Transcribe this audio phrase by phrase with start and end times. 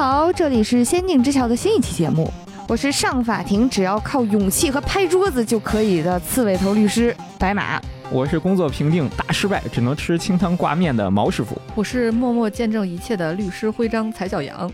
[0.00, 2.32] 好，这里是《仙境之桥》的新一期节目，
[2.66, 7.78] 我是上法庭只要靠勇气和拍桌子就可以的刺猬头律师白马。
[8.10, 11.60] 我是工作评定大失败，只能吃清汤挂面的毛师傅。
[11.74, 14.72] 我是默默见证一切的律师徽章蔡小阳。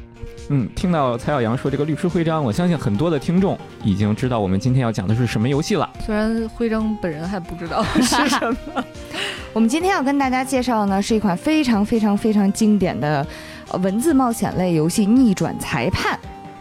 [0.49, 5.91] 嗯，听到蔡小阳说这个律师徽章，我相信很多的听众已经知道我们今天要讲的是什么游戏了。
[6.07, 8.85] 虽然徽章本人还不知道是什么。
[9.53, 13.27] 我们今天要跟大家介绍呢，是一款非常非常非常经典的
[13.75, 16.15] 文字冒险类游戏《逆转裁判》。《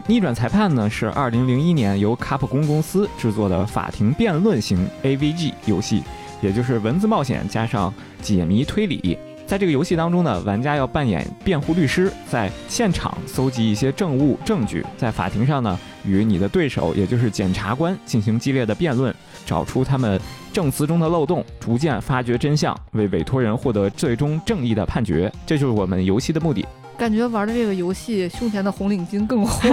[0.07, 6.03] 逆转裁判》呢是2001年由卡普空公司制作的法庭辩论型 AVG 游戏，
[6.41, 9.17] 也就是文字冒险加上解谜推理。
[9.47, 19.13] 在这个游戏当中呢，玩家要扮演辩护律师，在现场搜集一些证物证据，在法庭上呢与你的对手，也就是检察官进行激烈的辩论，
[19.45, 20.19] 找出他们
[20.51, 25.31] 证词中的漏洞，逐渐发掘真相，为委托人获得最终正义的判决。
[25.45, 26.65] 这就是我们游戏的目的。
[26.97, 29.71] 感觉玩的这个游戏，胸前的红领巾更红。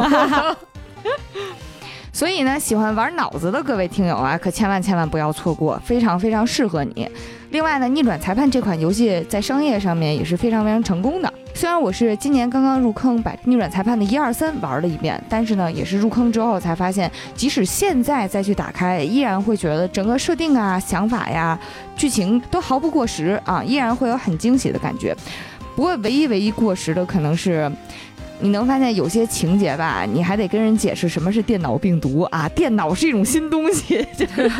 [2.12, 7.08] 所以呢，喜欢玩脑子的各位听友啊，可千万千万不要错过，非常非常适合你。
[7.50, 11.32] 另外呢，逆转裁判这款游戏在商业上面也是非常非常成功的。
[11.54, 21.58] 虽然我是今年刚刚入坑，把逆转裁判的一二三玩了一遍，但是呢，也是入坑之后才发现，即使现在再去打开，依然会觉得整个设定啊、想法呀、
[21.96, 25.16] 剧情都毫不过时啊，依然会有很惊喜的感觉。
[25.74, 27.70] 不过，唯一唯一过时的可能是。
[28.40, 32.48] 你能发现有些情节吧，你还得跟人解释什么是电脑病毒啊？
[32.48, 34.50] 电脑是一种新东西， 就是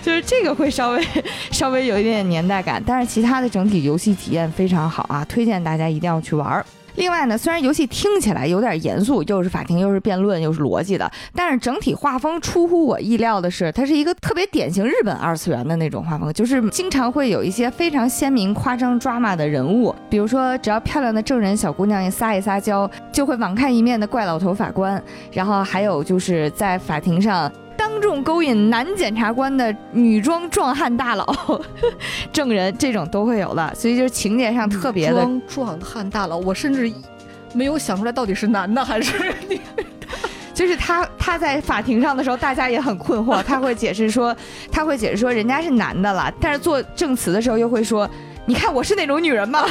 [0.00, 1.06] 就是这个会稍微
[1.50, 6.64] 稍微有一点点年代感，但是其他的整体游戏体验非常好啊，推荐大家一定要去玩儿。
[6.96, 25.02] 另外呢，虽然游戏听起来有点严肃，又是法庭，又是辩论，又是逻辑的，但是整体画风出乎我意料的是，它是一个特别典型日本二次元的那种画风，就是经常会有一些非常鲜明、夸张、抓马的人物，比如说只要漂亮的证人小姑娘一撒一撒娇，就会网开一面的怪老头法官，
[25.32, 27.50] 然后还有就是在法庭上。
[27.76, 31.26] 当众勾引男检察官的女装壮汉大佬、
[32.32, 36.36] 证人，这种都会有的，所以就是情节上特别的壮汉大佬。
[36.36, 36.92] 我甚至
[37.54, 39.84] 没有想出来到底是男的还是女的。
[40.54, 43.42] 就是他他在法庭上的时候，大家也很困惑。
[43.44, 44.36] 他会解释说，
[44.70, 48.08] 他会解释说人家是男的了，但是做证词的时候又会说，
[48.44, 49.64] 你看我是那种女人吗？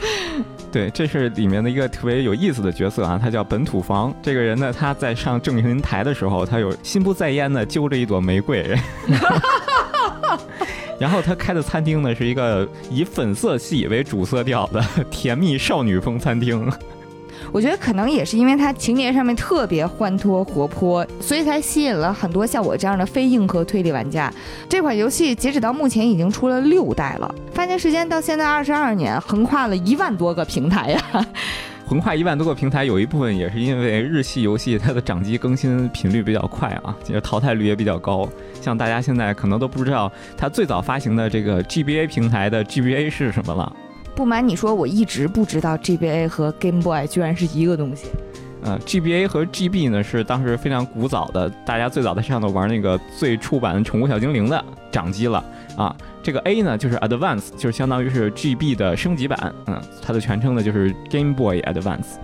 [0.70, 4.14] 对，这是里面的一个特别有意思的角色啊，他叫本土房。
[4.22, 8.76] 这个人呢，他在上证人台的时候，他有心不在焉的揪着一朵玫瑰。
[11.00, 16.70] 然后他开的餐厅呢，是一个以粉色系为主色调的甜蜜少女风餐厅。
[17.52, 24.32] 我觉得可能也是因为它情节上面特别欢脱活泼，所以才吸引了很多像我这样的非硬核推理玩家。
[24.68, 31.26] 这款游戏截止到目前已经出了六代了，发行时间到现在二十二年，横跨了一万多个平台呀。
[31.86, 38.28] 横跨一万多个平台，有一部分也是因为日系游戏它的掌机更新频率比较快啊，就是淘汰率也比较高。
[38.60, 43.72] 像大家现在可能都不知道，它最早发行的这个 GBA 平台的 GBA 是什么了。
[44.18, 48.08] 不瞒你说，我一直不知道 GBA 和 Game Boy 居然是一个东西。
[48.64, 55.44] 嗯，GBA 和 GB 呢是当时非常古早的，大家最早在上头玩那个最初版宠物小精灵的掌机了
[55.76, 55.96] 啊。
[56.20, 62.16] 这个 A 呢就是 Advance，就是相当于是 GB 的升级版，嗯，它的全称呢就是 Game Boy Advance。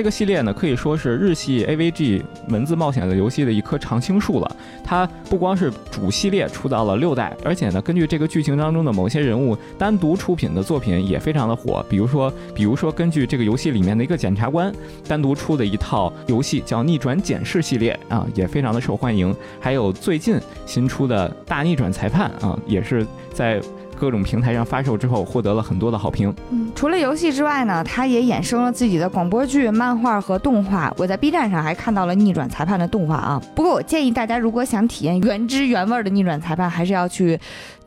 [0.00, 4.56] 这个系列呢，可以说是日系 AVG 文字冒险的游戏的一棵常青树了。
[4.82, 11.84] 它不光是主系列出到了六代，而且呢，根据这个剧情当中的某些人物单独出品的作品也非常的火。
[11.86, 14.74] 比如说，比如说根据这个游戏里面的一个检察官
[15.06, 19.36] 单独出的一套游戏叫《逆转检视》系列啊，也非常的受欢迎。
[19.60, 23.60] 还有最近新出的大逆转裁判啊，也是在。
[24.00, 26.34] 各种平台上发售之后，获得了很多的好评。
[26.50, 30.90] 嗯，除了游戏之外呢，它也衍生了自己的广播剧、漫画和动画。
[30.96, 33.42] 我在 B 站上还看到了《逆转裁判》的动画啊。
[33.54, 37.38] 不过我建议大家，如果想体验原汁原味的逆转裁判，还是要去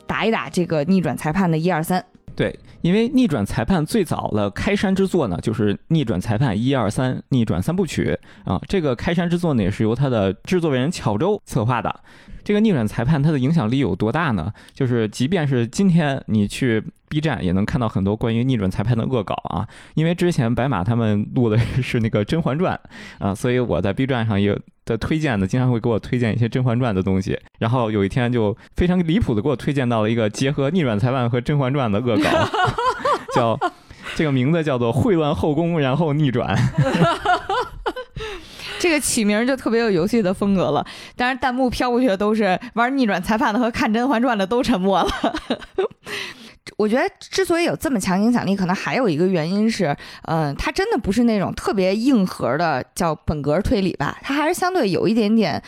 [0.06, 2.04] 打一打这个逆转裁判的一二三。
[2.36, 8.60] 对，因为逆转裁判最早的开山之作呢，就是逆转裁判一二三逆转三部曲啊。
[8.68, 12.00] 这个开山之作呢，也是由他的制作人乔周策划的。
[12.42, 14.52] 这个逆转裁判它的影响力有多大呢？
[14.74, 16.82] 就是即便是今天你去
[17.14, 19.64] B 站也能看到很多关于逆转裁判的恶搞啊，
[19.94, 22.78] 因为之前白马他们录的是那个《甄嬛传》
[23.24, 27.38] 啊，所以我在 B 站上也的推荐的经常会给我推荐一些《甄嬛传》的东西。
[27.60, 32.30] 然后有一天就非常离谱的给我推荐到了一个结合逆转裁判和《甄嬛传》的恶搞，
[33.32, 33.56] 叫
[34.16, 36.52] 这个名字叫做“秽乱后宫，然后逆转”。
[38.80, 40.84] 这个起名就特别有游戏的风格了，
[41.14, 45.08] 但是弹幕飘过去的都是玩逆转裁判的和看《甄嬛传》的都沉默了。
[46.76, 55.62] 我觉得之所以有这么强影响力，可能还有一个原因是，嗯、它真的不是那种特别硬核的叫本格推理吧，它还是相对有一点点。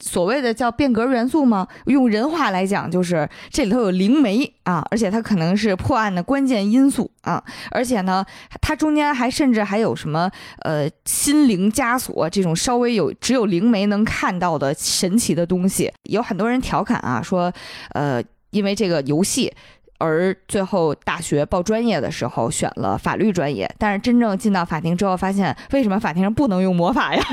[0.00, 1.66] 所谓的叫变革元素吗？
[1.86, 7.42] 用人话来讲，就是这里头有灵媒啊，而且它可能是破案的关键因素啊，
[7.72, 8.24] 而且呢，
[8.60, 10.30] 它中间还甚至还有什么
[10.60, 15.92] 呃心灵枷锁这种稍微有只有灵媒能看到的神奇的东西。
[16.04, 17.52] 有很多人调侃啊，说
[17.90, 19.52] 呃因为这个游戏。
[19.98, 27.22] 而最后大学报专业的时候选了法律专业，但是真正进到法庭之后，发现为什么法庭上不能用魔法呀？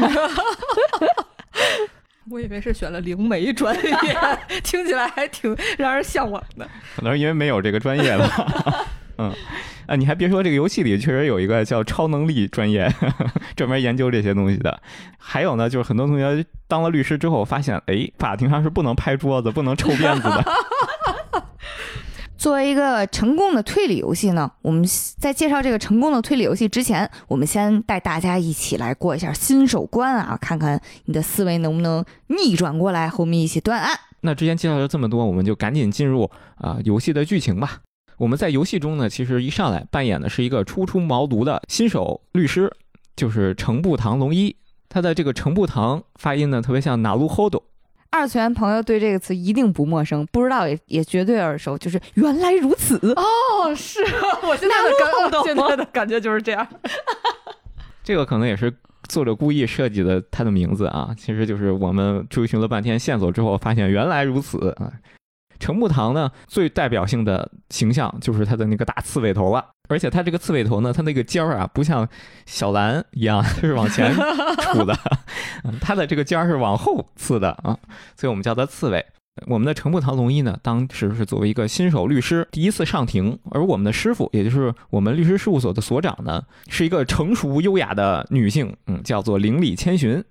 [2.31, 3.95] 我以为是选了灵媒专业，
[4.63, 6.67] 听起来还挺让人向往的。
[6.95, 8.27] 可能是因为没有这个专业吧。
[9.17, 9.31] 嗯，
[9.85, 12.91] 啊，你还别说，这个游戏里确实有一个叫超能力专业，
[13.55, 14.81] 专门研究这些东西的。
[15.17, 20.43] 还有呢，就是很多同学当了律师之后，发现，哎，法庭上是不能拍桌子、不能抽辫子的。
[22.45, 24.85] 作为一个成功的推理游戏呢，我们
[25.17, 33.97] 在介绍这个成功的推理游戏之前，我们先带大家一起来过一下新手关啊，看看你的思维能不能逆转过来，和我们一起断案。
[34.21, 37.79] 那之前介绍了这么多，我们就赶紧进入啊、游戏的剧情吧。
[38.17, 42.71] 我们在游戏中呢，其实一上来扮演的是一个初出茅庐的新手律师，
[43.15, 44.55] 就是程步堂龙一。
[44.87, 47.55] 他的这个程步堂发音呢，特别像哪路 hold。
[48.15, 52.97] 二次元朋友对这个词一定不陌生，不知道也也绝对耳熟，就是原来如此。
[53.13, 53.99] 哦，是
[54.47, 54.89] 我现在的
[55.29, 56.65] 感，现在的感觉就是这样。
[58.03, 58.73] 这个可能也是
[59.09, 64.93] 作者故意设计的他的名字啊，其实就是我们追寻了半天线索之后，发现原来如此啊。
[65.59, 72.07] 程木堂呢，最代表性的形象就是他的那个大刺猬头了，而且它这个刺猬头呢，它那个尖儿啊，不像
[72.45, 74.13] 小兰一样 是往前
[74.73, 74.97] 杵的，
[75.63, 77.77] 嗯他的这个尖儿是往后刺的啊，
[78.15, 79.05] 所以我们叫它刺猬。
[79.47, 90.23] 我们的程步堂龙一呢，当时是作为一个新手律师第一次上庭，而我们的师傅，也就是我们律师事务所的所长呢，是一个成熟优雅的女性，嗯，叫做邻里千寻。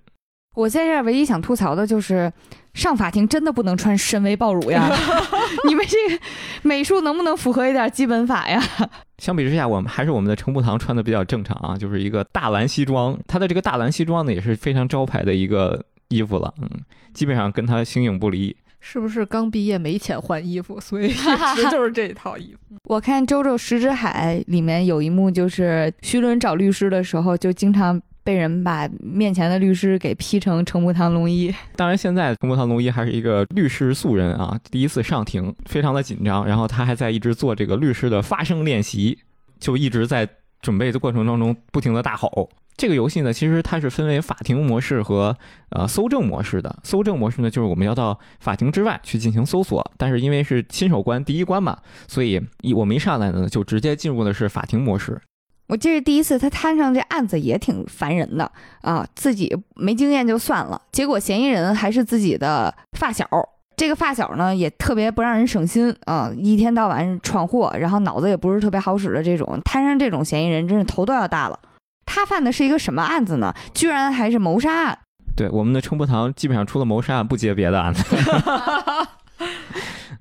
[0.55, 2.31] 我在这儿唯一想吐槽的就是，
[2.73, 4.89] 上法庭真的不能穿深 V 爆乳呀！
[5.67, 6.21] 你们这个
[6.63, 8.61] 美术能不能符合一点基本法呀？
[9.19, 13.17] 相比之下，我们还是我们的程步堂穿的比较正常啊，就是一个大蓝西装。
[13.27, 16.69] 他的这个大蓝西装呢，也是非常招牌的一个衣服了，嗯，
[17.13, 18.55] 基本上跟他形影不离。
[18.87, 21.13] 是不是刚毕业没钱换衣服，所以一
[21.55, 22.75] 直就是这套衣服？
[22.83, 31.53] 我看《周周石之海》里面有一幕，就是徐伦找律师的时候，就经常被人把面前的律师给 P 成成步堂龙一。
[31.75, 39.19] 当然，现在成步堂龙一还是一个律师素人啊，第一次上庭，非常的紧张，然后他还在一直做这个律师的发声练习，
[39.59, 40.27] 就一直在
[40.59, 42.49] 准备的过程当中不停的大吼。
[42.75, 45.37] 这个游戏呢，其实它是分为法庭模式和
[45.69, 46.75] 呃搜证模式的。
[46.83, 51.77] 搜证模式呢，就是我们要到法庭之外去进行搜索，但是因为是新手关第一关嘛，
[52.07, 55.21] 所以一我们一上来呢就直接进入的是法庭模式。
[55.67, 58.51] 我这是第一次，他摊上这案子也挺烦人的
[58.81, 63.27] 啊，自己没经验就算了，结果嫌疑人还是自己的发小。
[63.75, 71.59] 这个发小呢，也特别不让人省心啊，一天到晚闯祸，然后脑子也不是特别好使的这种，摊上这种嫌疑人，真是头都要大了。
[72.05, 73.53] 他犯的是一个什么案子呢？
[73.73, 74.97] 居然还是谋杀案。
[75.35, 78.03] 对，我们的程步堂基本上除了谋杀案不接别的案子。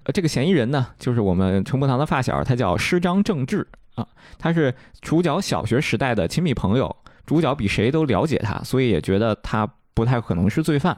[0.02, 4.06] 呃，这个嫌疑人呢，就是我们程步堂的发小，他叫师张正治啊，
[4.38, 6.94] 他是主角小学时代的亲密朋友，
[7.26, 10.96] 主角比谁都了解他，所以也觉得他不太可能是罪犯。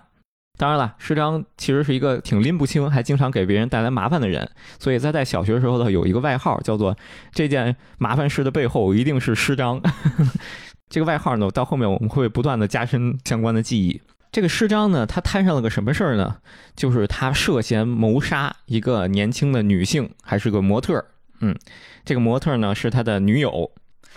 [0.58, 6.96] 当然了，师章其实是一个挺拎不清，还经常给别人带来麻烦的人，所以在在小学时候呢，有一个外号叫做
[7.30, 9.78] “这件麻烦事的背后一定是师章”。
[10.88, 14.00] 这个外号呢，到后面我们会不断的加深相关的记忆。
[14.32, 16.38] 这个师章呢，他摊上了个什么事儿呢？
[16.74, 21.04] 就是他涉嫌谋杀一个年轻的女性，还是个模特儿。
[21.40, 21.54] 嗯，
[22.04, 23.70] 这个模特呢是他的女友。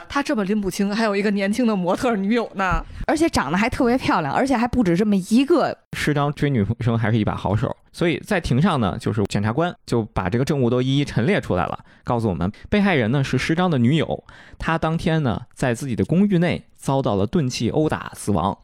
[0.08, 2.82] 他这么拎不清，还有一个年轻的模特女友呢。
[3.06, 5.78] 而且长得还特别漂亮，而且还不止这么一个。
[5.92, 14.24] 师张追女生还是一把好手，所以在庭上呢，就是检察官就把这个证物都一一陈列出来了，告诉我们被害人呢是师张的女友，
[14.58, 18.58] 她当天呢在自己的公寓内遭到了钝器殴打死亡。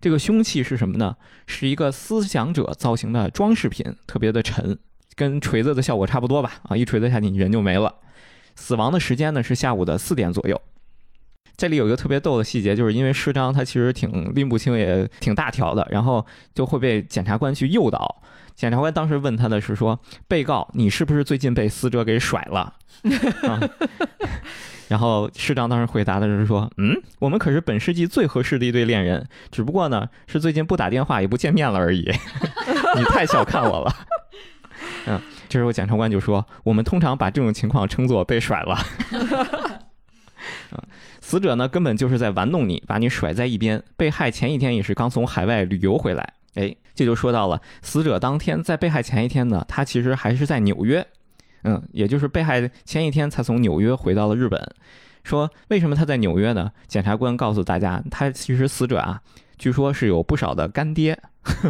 [0.00, 1.16] 这个凶器是什么呢？
[1.46, 4.76] 是一个思想者造型的装饰品，特别的沉，
[5.20, 6.52] 跟锤子的效果差不多吧？
[6.62, 7.94] 啊，一锤子下去你人就没了。
[8.56, 10.58] 死亡的时间呢是下午的四点左右。
[11.58, 16.24] 这里有一个特别逗的细节，就是因为师章他其实挺拎不清，也挺大条的，然后
[16.54, 18.22] 就会被检察官去诱导。
[18.54, 22.72] 检察官当时问他的是说：“被告，你是不是最近被死者给甩了？”、
[24.88, 32.10] 然后师章当时回答的是说：“嗯，我们可是本世纪最合适的一对恋人，只不过呢是最近不打电话也不见面了而已。
[32.96, 33.94] 你太小看我了。”
[35.06, 38.78] 嗯，这时候检察官就说：“我们通常把这种情况称作被甩了。
[40.72, 40.78] ”嗯，
[41.20, 43.82] 死者呢根本就是在玩弄你，把你甩在一边。
[43.96, 46.34] 被害前一天也是刚从海外旅游回来。
[46.54, 51.06] 哎，这就说到了死者当天在被害前一天呢，他其实还是在纽约。
[51.64, 54.60] 嗯，也就是被害前一天才从纽约回到了日本。
[55.22, 56.70] 说为什么他在纽约呢？
[56.88, 59.20] 检察官告诉大家，他其实死者啊，
[59.58, 61.18] 据说是有不少的干爹。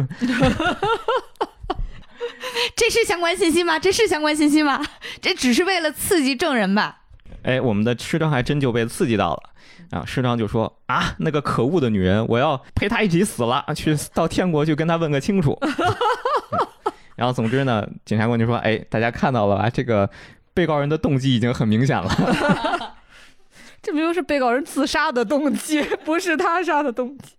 [2.75, 3.77] 这是相关信息吗？
[3.79, 4.83] 这是相关信息吗？
[5.21, 6.99] 这只是为了刺激证人吧？
[7.43, 10.05] 哎，我们的师长还真就被刺激到了啊！
[10.05, 15.57] 师长就说啊，那个可恶的女人，我要陪她一起死了，去到天国去跟她问个清楚。
[17.15, 19.69] 然后总之呢，检察官就说，哎，大家看到了吧？
[19.69, 20.09] 这个
[20.53, 22.09] 被告人的动机已经很明显了。
[23.81, 27.33] 这明明是被告人自杀的动机，不是他杀的动机。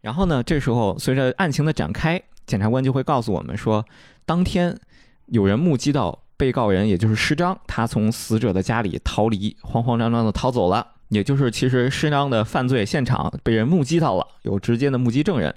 [0.00, 3.84] 然后呢，这时候随着案情的展开，检察官就会告诉我们说，
[4.26, 4.78] 当天
[5.26, 10.86] 有人目击到被告人，也就是施章，他从死者的家里逃离，慌慌张张的逃走了。
[11.08, 15.54] 也就是其实施章的犯罪现场被人目击到了，有直接的目击证人。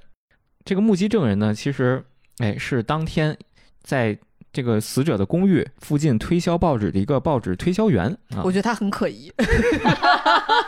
[0.66, 2.04] 这个目击证人呢，其实
[2.38, 3.38] 哎是当天
[3.82, 4.18] 在。
[4.54, 9.32] 这个死者的公寓附近推销报纸的一个报纸推销员，我觉得他很可疑。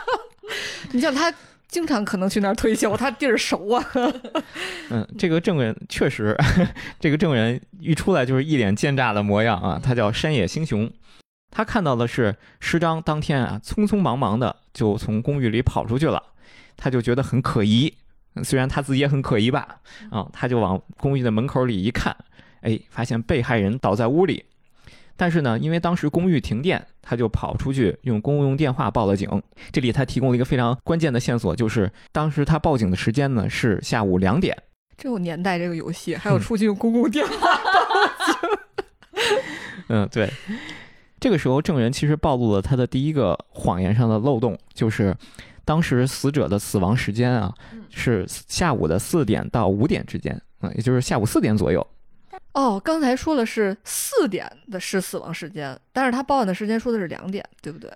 [0.92, 1.32] 你像他
[1.70, 3.84] 经常可能去那儿推销， 他地儿熟啊。
[4.90, 6.36] 嗯，这个证人确实，
[6.98, 9.80] 这个证人一出来就是一脸奸诈的模样啊。
[9.82, 10.90] 他叫山野星雄，
[11.50, 16.22] 他看到的是师章当天啊，匆匆忙忙的就从公寓里跑出去了，
[16.76, 17.94] 他就觉得很可疑。
[18.44, 22.16] 虽然他自己也很可疑吧，啊，他就往公寓的门口里一看。
[22.62, 24.44] 哎，发现被害人倒在屋里，
[25.20, 29.28] 但是呢，因为当时公寓停电，他就跑出去用公用电话报了警。
[29.70, 34.56] 这里他提供了一个非常关键的线索，就是当时他报警的时间呢是下午两点。
[34.96, 38.50] 这有年代，这个游戏还有出去用公共电话报警。
[39.88, 40.32] 嗯，对。
[41.20, 45.14] 这个时候，证人其实暴露了他的第一个谎言上的漏洞，就是
[45.66, 47.52] 当时死者的死亡时间啊
[47.90, 51.86] 是下午的四点到五点之间，嗯，也就是下午四点左右。
[52.52, 57.90] 哦，刚才说的是四点的是死亡时间，但是他报案的时间说的是两点，对不对？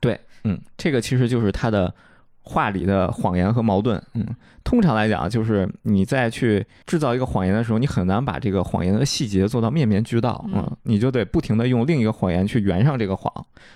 [0.00, 1.94] 对，嗯，这个其实就是他的
[2.42, 4.02] 话里的谎言和矛盾。
[4.14, 4.26] 嗯，
[4.64, 13.32] 通常来讲，就是你在去制造一个谎言的时候，你很难把这个谎言的细节做到面面俱到，嗯，你就得不停的用另一个谎言去圆上这个谎。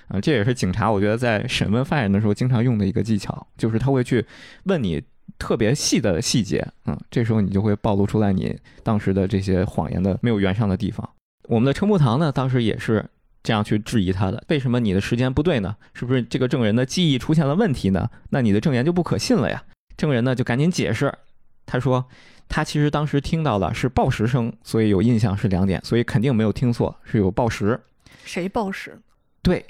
[0.08, 4.26] 啊，这也是警察我觉得在审问犯人的时候经常用的一个技巧，就是他会去
[4.64, 5.02] 问你。
[5.38, 11.08] 特别细的细节，嗯，这时候你就会暴露出来你当时的这些谎言的没有圆上的地方。
[11.48, 13.04] 我们的陈木堂呢，当时也是
[13.42, 15.76] 这样去质疑他的：为什么你的时间不对呢？
[15.92, 18.08] 是不是这个证人的记忆出现了问题呢？
[18.30, 19.64] 那你的证言就不可信了呀？
[19.96, 21.12] 证人呢就赶紧解释，
[21.66, 22.06] 他说
[22.48, 27.78] 他其实当时听到的是报时声，所以有印象是两点，所以肯定没有听错，是有报时。
[28.24, 28.98] 谁报时？
[29.42, 29.66] 对，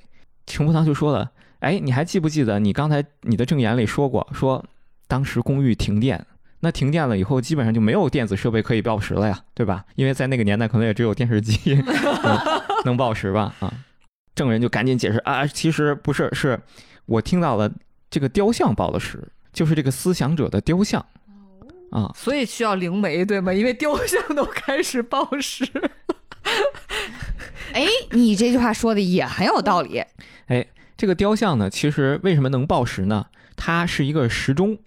[0.46, 4.64] 陈木堂就说了：哎，你还记不记得你刚才你的证言里说过说？
[5.06, 6.24] 当时公寓停电，
[6.60, 9.84] 那停电了以后，基本上就没有电子设备可以报时了呀，对吧？
[9.96, 11.76] 因为在那个年代，可能也只有电视机
[12.84, 13.54] 能报时吧。
[13.60, 13.72] 啊，
[14.34, 16.58] 证人就赶紧解释啊，其实不是，是
[17.06, 17.70] 我听到了
[18.08, 21.04] 这个雕像报的时，就是这个思想者的雕像
[21.90, 23.52] 啊，所以需要灵媒对吗？
[23.52, 25.66] 因为雕像都开始报时。
[27.72, 30.02] 哎，你这句话说的也很有道理。
[30.46, 33.26] 哎，这个雕像呢，其实为什么能报时呢？
[33.56, 34.78] 它是一个时钟。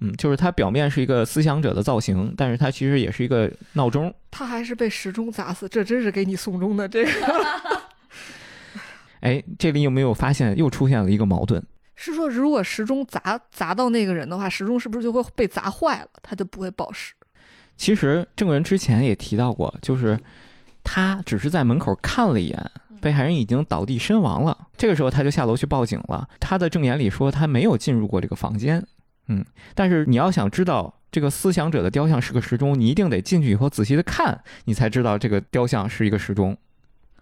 [0.00, 4.12] 嗯，就是它表面是一个思想者的造型，但是它其实也是一个闹钟。
[4.30, 7.10] 他还是被时钟砸死，这真是给你送终的这个。
[9.20, 11.62] 哎，这里有没有发现又出现了一个矛盾？
[11.96, 16.08] 是说，如果时钟砸砸到那个人的话，时钟是不是就会被砸坏了？
[16.22, 17.14] 他就不会报时？
[17.78, 20.18] 其实证人之前也提到过，就是
[20.84, 24.68] 他只是在门口看了一眼，被害人已经倒地身亡了。
[24.76, 26.28] 这个时候他就下楼去报警了。
[26.38, 28.86] 他的证言里说他没有进入过这个房间。
[29.28, 36.56] 嗯，但是你要想知道这个思想者的雕像是个时钟，你一定得进去以后仔细的看，你才知道这个雕像是一个时钟。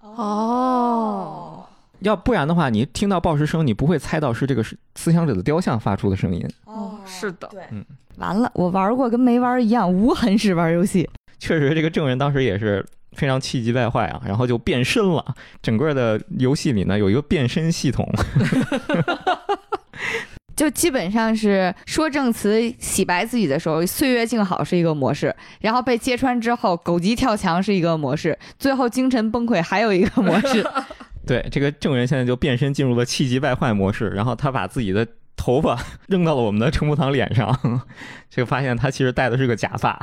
[0.00, 1.66] 哦，
[2.00, 6.46] 要不然的话，你听到报时声，你不会猜到是这个是思想者的雕像发出的声音。
[6.66, 7.84] 哦，是的，对，嗯，
[8.18, 11.08] 完了，我玩过跟没玩一样，无痕式玩游戏。
[11.38, 15.34] 确实，这个证人当时也是非常气急败坏啊，然后就变身了。
[15.62, 18.08] 整个的游戏里呢，有一个变身系统。
[20.56, 30.64] 就基本上是说证词洗白自己的时候，岁月静好是一个模式，然后被揭穿之后狗急跳墙是一个模式，最后精神崩溃还有一个模式。
[31.26, 35.06] 对，这个证人现在就变身进入了气急败坏模式，然后他把自己的
[35.36, 37.82] 头发 扔到了我们的陈木堂脸上，
[38.28, 39.98] 就发现他其实戴的是个假发。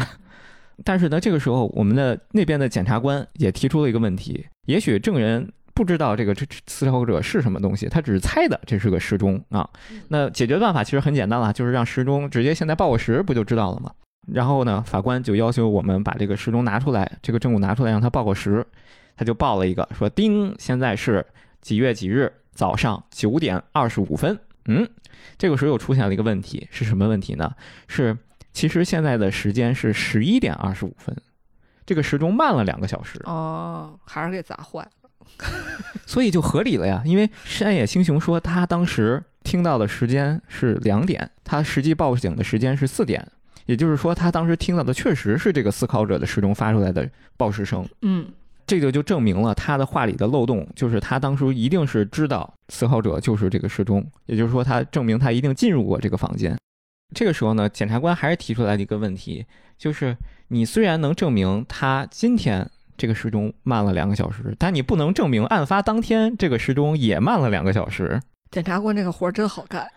[0.84, 9.70] 但是呢，这个时候我们的那边的检察官也提出了一个问题：也许证人不知道这个这思考者是什么东西，他只是猜的这是个时钟啊。
[10.10, 13.92] 那解决办法其实很简单了，就是让时钟直接现在报个时，不就知道了吗？
[14.32, 18.66] 然后呢，法官就要求我们把这个时钟拿出来，这个证物拿出来，让他报个时。
[19.18, 21.24] 他就报了一个，说：“叮，现在是
[21.60, 24.90] 几月几日早上九点二十五分。”嗯，
[25.38, 27.54] 这个时候又出现了一个问题，是什么问题呢？
[27.88, 28.18] 是
[28.52, 31.16] 其实现在的时间是十一点二十五分，
[31.86, 33.22] 这个时钟慢了两个小时。
[33.26, 35.01] 哦，还是给砸坏了。
[36.06, 43.26] 所以就合理了呀，因为山野星雄说他当时听到的时间是两点，他实际报警的时间是四点，
[43.66, 47.88] 也就是说他当时听到的确实是这个思考者的时钟发出来的报时声。
[48.02, 48.28] 嗯，
[48.68, 56.58] 这个就证明了他的话里的漏洞，就是他当初一定是知道思考者就是这个时钟，也就是说他证明他一定进入过这个房间。
[57.16, 59.46] 这个时候呢，检察官还是提出来了一个问题，
[59.78, 60.16] 就是
[60.50, 62.70] 你虽然能证明他今天。
[63.02, 68.22] 这个时钟慢了两个小时，但你不能证明案发当天这个时钟也慢了两个小时。
[68.52, 69.88] 检察官这个活儿真好干。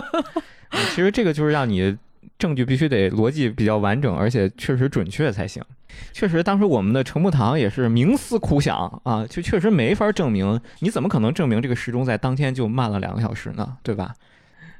[0.94, 1.96] 其实这个就是让你
[2.38, 5.64] 证据必须得逻辑比较完整，而且确实准确才行。
[6.12, 10.60] 确实，当时我们的程木堂也是冥思苦想啊，就确实没法证明。
[10.80, 13.78] 你怎么可能证明这个时钟在当天就慢了两个小时呢？
[13.82, 14.12] 对吧？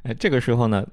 [0.02, 0.84] 哎，这个时候呢？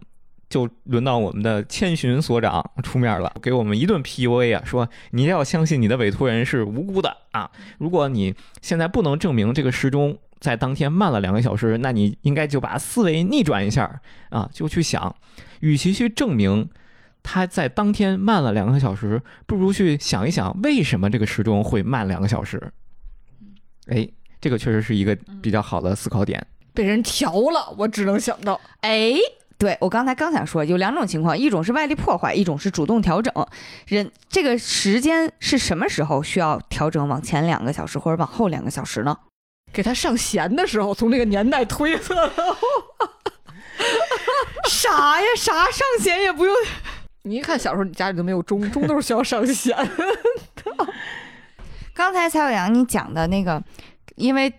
[0.55, 7.51] 就轮到我们的千寻所长出面了，给我们一顿 PUA 啊，说你要相信你的委托人是无辜的啊！
[7.77, 15.13] 如果你现在不能证明这个时钟在当天慢了两个小时，那你应该就把思维逆转一下啊，就去想，
[15.59, 16.69] 与其去证明
[17.21, 22.71] 他在当天慢了两个小时，不如去想一想为什么这个时钟会慢两个小时。
[23.87, 24.07] 哎，
[24.39, 26.47] 这个确实是一个比较好的思考点。
[26.73, 29.15] 被人调了，我只能想到，哎。
[29.57, 33.33] 对我刚才刚想说，有两种情况，一种是外力破坏，一种是主动调整。
[33.87, 39.17] 人这个时间是什么时候需要调整往前两个小时或者往后两个小时呢？
[39.71, 42.13] 给他上弦的时候，从这个年代推测。
[44.69, 45.27] 啥呀？
[45.37, 46.53] 啥上弦也不用？
[47.23, 49.91] 你一看小时候你家里都没有钟，钟都是需要上弦的。
[51.95, 53.63] 刚才蔡小阳你讲的那个，
[54.15, 54.53] 因为。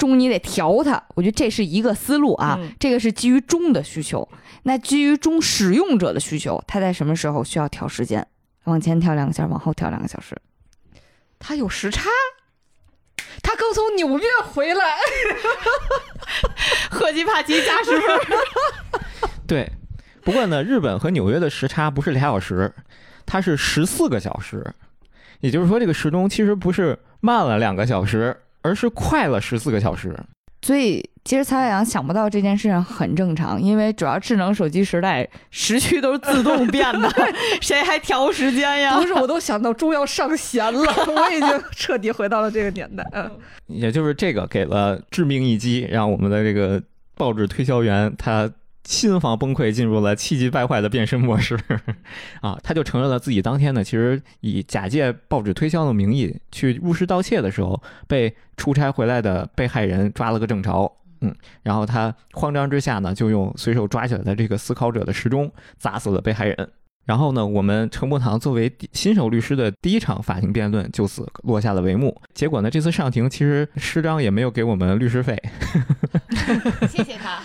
[0.00, 2.58] 钟你得调它，我觉得这是一个思路啊。
[2.78, 4.26] 这个是基于钟的需求，
[4.62, 8.26] 那基于钟使用者的需求，他在什么时候需要调时间？
[8.64, 10.34] 往前调两个小时，往后调两个小时。
[11.38, 12.08] 他有时差，
[13.42, 14.96] 他刚从纽约回来，
[16.90, 19.30] 赫基帕奇加时分。
[19.46, 19.70] 对，
[20.22, 22.74] 不过呢，日本和纽约的时差不是俩小时，
[23.26, 24.74] 它是十四个小时。
[25.40, 28.36] 也就是说，这个时钟其实不是慢了两个小时。
[28.62, 30.14] 而是快了十四个小时，
[30.62, 37.10] 所以其实曹小阳想不到这件事情很正常，因为主要智能手机时代时区都是自动变的，
[37.60, 38.98] 谁还调时间呀？
[39.00, 43.04] 不是，我都想到钟要上弦了， 我已经彻底回到了这个年代。
[43.12, 43.30] 嗯，
[43.66, 46.82] 也就是这个给了致命一击，让我们的这个
[47.16, 48.50] 报纸推销员他。
[48.84, 51.58] 心房崩溃，进入了气急败坏的变身模式，
[52.40, 60.90] 啊，他就承认了自己当天呢，其实以假借报纸推销的名义去入室盗窃的时候，被出差回来的被害人抓了个正着，
[61.20, 66.70] 嗯，然后他慌张之下呢，就用随手抓起来的这个思考者的时钟砸死了被害人，
[67.04, 72.20] 然后呢，我们程步堂作为新手律师的第一场法庭辩论就此落下了帷幕。
[72.34, 75.40] 结果呢，这次上庭其实师章也没有给我们律师费，
[76.88, 77.40] 谢谢他。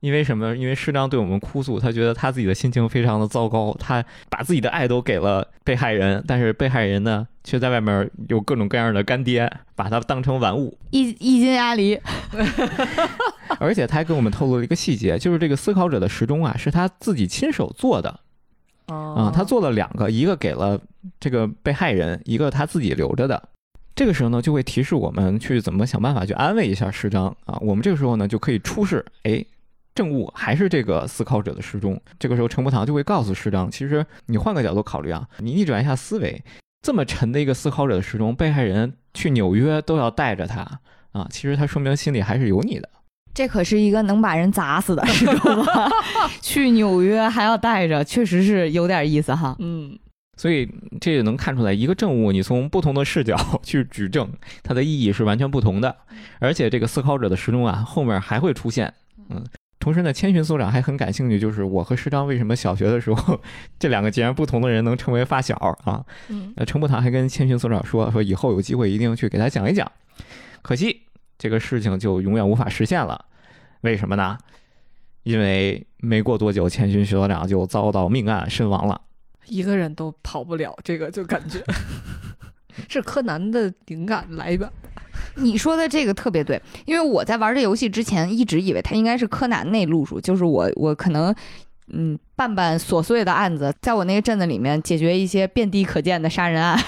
[0.00, 0.56] 因为什么？
[0.56, 11.98] 因为师长对我们哭诉，他觉得他自己的心情非常的糟糕，他把自己的爱都给了被害人，但是被害人呢，却在外面有各种各样的干爹，把他当成玩物，一一斤鸭梨。
[13.58, 18.20] 而且他还给我们透露了一个细节，就是这个思考者的时钟啊，是他自己亲手做的。
[18.86, 20.80] 啊，他做了两个，一个给了
[21.18, 23.48] 这个被害人，一个他自己留着的。
[23.96, 27.58] 这个时候呢，就会提示我们去怎么想办法去安慰一下师章啊。
[27.60, 29.44] 我们这个时候呢，就可以出示，哎。
[29.98, 32.00] 证物还是这个思考者的时钟。
[32.20, 36.40] 这个时候，陈伯堂就会告诉师长，其实你换个角度考虑啊，你逆转一下思维，
[36.80, 40.60] 这么沉的一个思考者的时钟，被害人去纽约都要带着他
[41.10, 42.88] 啊，其实他说明心里还是有你的。
[43.34, 45.90] 这可是一个能把人砸死的时钟啊！
[46.40, 49.56] 去纽约还要带着，确实是有点意思哈。
[49.58, 49.98] 嗯，
[50.36, 50.68] 所以
[51.00, 54.28] 这也能看出来，一个证物你从不同的视角 去举证，
[54.62, 55.94] 它的意义是完全不同的。
[56.38, 58.92] 而且这个思考者的时钟啊，后面还会出现，
[59.28, 59.44] 嗯。
[59.88, 63.40] 同时呢，千寻所长还很感兴趣，就是我和师章为什么小学的时候，
[63.78, 66.04] 这两个截然不同的人能成为发小啊？
[66.28, 69.90] 嗯，那程步堂还跟千寻所长说，说以后有机会一定去给他讲一讲。
[70.60, 71.04] 可惜
[71.38, 73.24] 这个事情就永远无法实现了，
[73.80, 74.36] 为什么呢？
[75.22, 79.00] 因为没过多久，千寻所长就遭到命案身亡了。
[79.46, 81.64] 一个人都跑不了，这个就感觉
[82.90, 84.70] 是柯南的灵感来源。
[85.40, 91.34] 你说的这个特别对，因为我在玩这游戏之前一直以为它应该是柯南那路数，就是我我可能
[91.92, 96.78] 嗯办办琐碎的案子，在我那个镇子里面解决一些遍地可见的杀人案，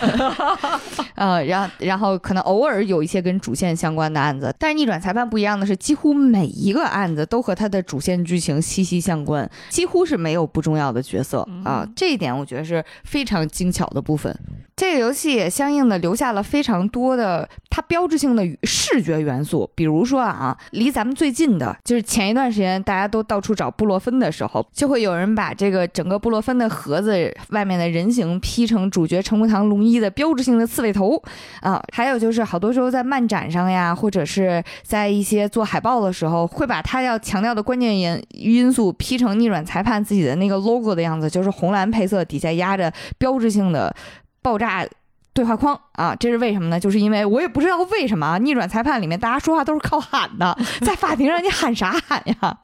[1.16, 11.40] 呃，然后然后可能偶尔有一些跟主线相关的案子，但是逆转裁判不一样的是，几乎每一个案子都和它的主线剧情息息相关，几乎是没有不重要的角色。
[11.64, 14.32] 啊，这一点我觉得是非常精巧的部分。
[14.76, 31.16] 这个游戏也相应的留下了非常多的它标志性的视觉元素，比如说啊，离咱们最近的就是前一段时间大家都到处找布洛芬的时候，就会有人把把这个整个布洛芬的盒子外面的人形 P 成主角程木堂龙一的标志性的刺猬头
[31.62, 43.96] 啊，还有就是好多时候在漫展上呀，或者是在一些做海报的时候，会把他要强调的关键因因素 P 成逆转裁判自己的那个 logo 的样子，就是红蓝配色底下压着标志性的。
[44.42, 44.86] 爆炸
[45.34, 46.80] 对话框啊，这是为什么呢？
[46.80, 52.58] 就是因为我也不知道为什么啊逆转裁判里面大家说话都是靠喊的，在法庭上你喊啥喊呀？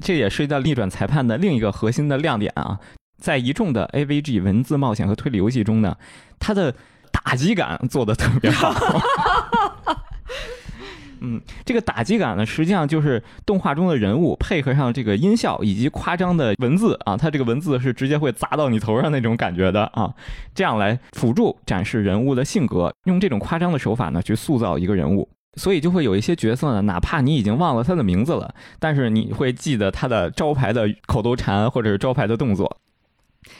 [0.00, 2.78] 这也涉及到逆转裁判的另一个核心的亮点啊，
[3.18, 5.96] 在一众的 AVG 文字冒险和推理游戏中呢，
[6.38, 6.74] 它的
[7.12, 8.74] 打击感做的特别好。
[11.22, 20.14] 嗯，这个打击感呢，实际上就是动画中的人物配合上这个音效以及夸张的文字啊，它这个文字是直接会砸到你头上那种感觉的啊，
[20.54, 32.78] 这样来辅助展示人物的性格，用这种夸张的手法呢去塑造一个人物，所以就会有一些角色呢，哪怕你已经忘了他的名字了，但是你会记得他的招牌的口头禅或者是招牌的动作。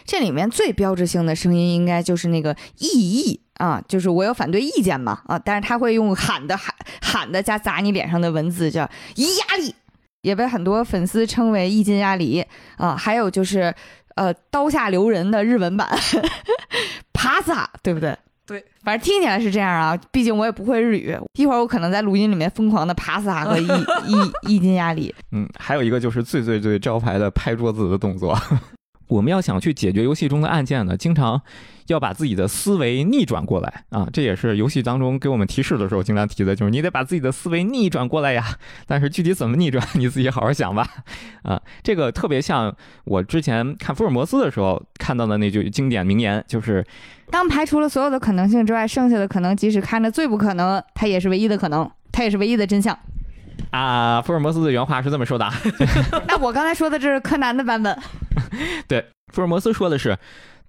[0.05, 9.75] 这里面最标志性的声音应该就是那个异议啊，就是我有反对意见嘛啊，但是他会用喊的喊喊的加砸你脸上的文字叫一压力，
[10.21, 12.45] 也被很多粉丝称为一斤压力
[12.77, 13.75] 啊，还有就是
[14.17, 15.89] 呃刀下留人的日文版
[17.13, 18.17] 帕萨，对不对？
[18.51, 28.37] 对，反正听起来是这样啊，毕竟我也不会日语，一会儿我可能在录音里面疯狂的爬萨和 一一一斤压力，嗯，还有一个就是最最最招牌的拍桌子的动作。
[29.11, 31.43] 我们要想去解决游戏中的案件呢，经常
[31.89, 38.45] 要把自己的思维逆转过来啊，这也是游戏当中给我们提示的时候经常提的，就是你得把自己的思维逆转过来呀。
[38.87, 40.89] 但是具体怎么逆转，你自己好好想吧。
[41.43, 46.87] 啊，这个特别像我之前看福尔摩斯的时候看到的那句经典名言，就是
[47.31, 52.97] 当排除了所有的可能性之外，剩下的可能即使看着最不可能，它也是唯一的可能，它也是唯一的真相。
[53.73, 55.49] 啊，福尔摩斯的原话是这么说的。
[56.27, 57.97] 那我刚才说的这是柯南的版本。
[58.89, 60.19] 对，福尔摩斯说的是，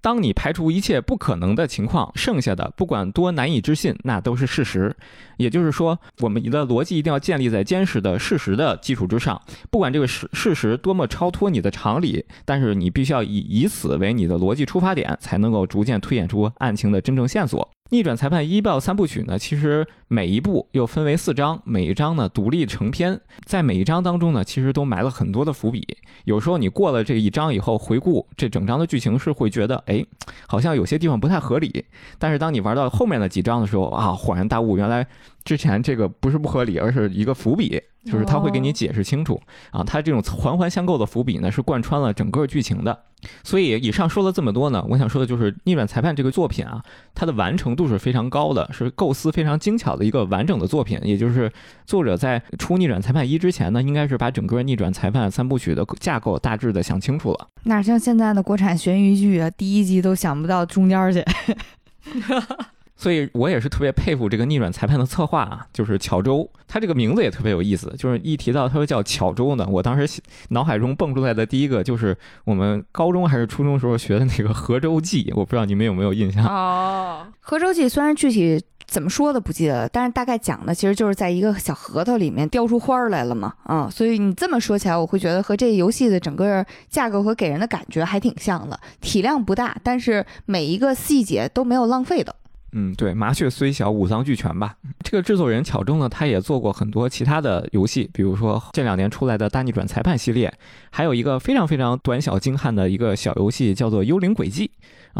[0.00, 4.94] 当你排除一切不可能的情况，剩下的不管多难以置信，那都是事实。
[5.36, 17.68] 也就是说，我们的逻辑一定要建立在坚实的事实的基础之上，不管这个事事实多么超脱你的常理，但是你必须要以以此为你的逻辑出发点，才能够逐渐推演出案情的真正线索。
[17.92, 25.86] 逆转裁判一爆三部曲呢，其实每一部又分为四章，每一章呢独立成篇，在每一章当中呢，其实都埋了很多的伏笔。
[26.24, 30.02] 有时候你过了这一章以后，回顾这整章的剧情，是会觉得，哎，
[30.48, 31.84] 好像有些地方不太合理。
[32.18, 35.06] 但是当你玩到后面的几章的时候啊，恍然大悟，原来
[35.44, 37.78] 之前这个不是不合理，而是一个伏笔。
[38.04, 42.98] 就是他会给你解释清楚啊，他这种环环相扣的伏笔呢，是贯穿了整个剧情的。
[43.44, 46.82] 所以以上说了这么多呢，我想说的就是《逆转裁判》这个作品啊，
[47.14, 50.98] 它的完成度是非常高的，是构思非常精巧的一个完整的作品。
[51.04, 51.50] 也就是
[51.86, 57.46] 作者在出《逆转裁判一》之前呢，应该是把整个《逆转裁判》三部曲的架构大致的想清楚了。
[57.62, 61.24] 哪像现在的国产悬疑剧啊，第一集都想不到中间去。
[63.02, 67.92] 所以我也是特别佩服这个逆转裁判的策划啊，就是巧周，他这个名字也特别有意思。
[67.98, 76.46] 就是一提到他说叫巧周呢，我当时脑海中蹦出来的第一个就是我们高中还是初中时候学的那个《河州记》，我不知道你们有没有印象？
[76.46, 83.52] 哦，《河州记》虽然具体怎么说的不记得了，但是大概讲的其实就是在一个小核桃里面雕出花来了嘛。
[83.64, 88.78] 啊，所以你这么说起来，我会觉得和这游戏的整个架构和给人的感觉还挺像的。
[89.00, 92.36] 体量不大，但是每一个细节都没有浪费的。
[92.74, 94.74] 嗯，对，麻雀虽小，五脏俱全吧。
[95.04, 100.52] 这个制作人巧中呢，他也做过很多其他的游戏，比如说这两年出来的大逆转裁判系列，
[100.90, 104.70] 还有一个非常非常短小精悍的一个小游戏，叫做《幽灵轨迹》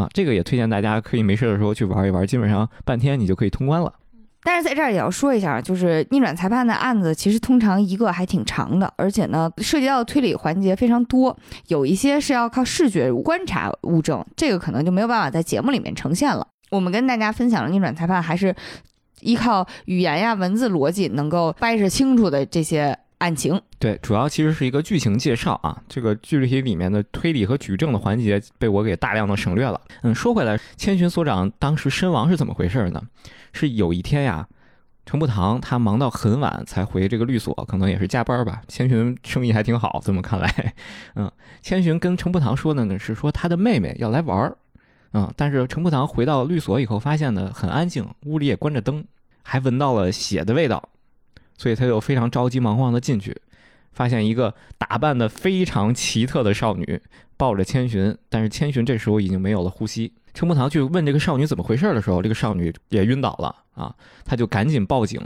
[0.00, 3.92] 啊，这个也推荐大家可以没事的时候去玩一玩，基本上半天你就可以通关了。
[4.44, 11.36] 但是在这儿也要说一下，就是逆转裁判的案子其实通常一个还挺长的，而且呢涉及到的推理环节非常多，
[11.68, 16.48] 有一些是要靠视觉观察物证，这个可能就没有办法在节目里面呈现了。
[16.72, 18.54] 我们跟大家分享的逆转裁判，还是
[19.20, 23.60] 依靠语言呀、文字逻辑能够掰扯清楚的这些案情。
[23.78, 25.76] 对，主要其实是一个剧情介绍啊。
[25.86, 29.78] 这个剧里里面的推理和举证的环节被我给大量的省略了。
[30.02, 33.02] 嗯，说回来，千寻所长当时身亡是怎么回事呢？
[33.52, 34.48] 是有一天呀，
[35.04, 38.62] 程步堂他忙到很晚才回这个律所，可能也是加班吧。
[38.66, 40.74] 千寻生意还挺好，这么看来，
[41.16, 41.30] 嗯，
[41.60, 44.56] 千寻跟程步堂说的呢是说他的妹妹要来玩儿，
[45.12, 49.04] 嗯，但是程步堂回到律所以后发现呢很安静，屋里也关着灯，
[49.42, 50.88] 还闻到了血的味道，
[51.58, 53.36] 所以他就非常着急忙慌的进去。
[53.92, 56.98] 发现一个打扮的非常奇特的少女
[57.36, 60.10] 抱着千寻，但是千寻这时候已经没有了呼吸。
[60.32, 63.94] 程步堂去问这个少女怎么回事的时候，这个少女也晕倒了啊，
[64.24, 65.20] 他就赶紧报警。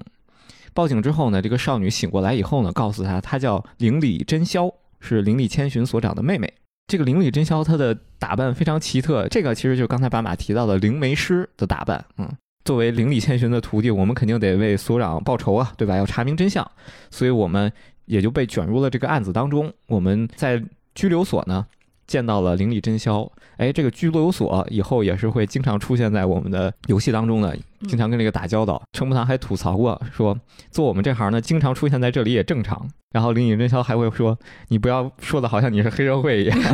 [0.74, 4.68] 报警之后呢，这个少女醒过来以后呢，告诉他她叫灵里真宵，
[4.98, 6.52] 是灵里千寻所长的妹妹。
[6.86, 12.04] 这个灵里真宵他的打扮非常奇特，这个其实就是刚才白马提到的灵媒师的打扮。
[12.18, 12.28] 嗯，
[12.64, 15.96] 作为灵里千寻的徒弟，我们肯定得为所长报仇啊，对吧？
[15.96, 16.70] 要查明真相，
[17.10, 17.72] 所以我们。
[18.06, 19.72] 也就被卷入了这个案子当中。
[19.88, 20.62] 我们在
[20.94, 21.66] 拘留所呢
[22.06, 27.56] 见到了灵里真宵，哎，这个拘留所以后也是会经常出现在我们的游戏当中的，
[27.88, 28.82] 经常跟这个打交道。
[28.92, 30.38] 程步堂还吐槽过说，
[30.70, 32.88] 做我们这行呢，经常出现在这里也正常。
[33.12, 34.38] 然后灵里真宵还会说，
[34.68, 36.58] 你不要说的好像你是黑社会一样。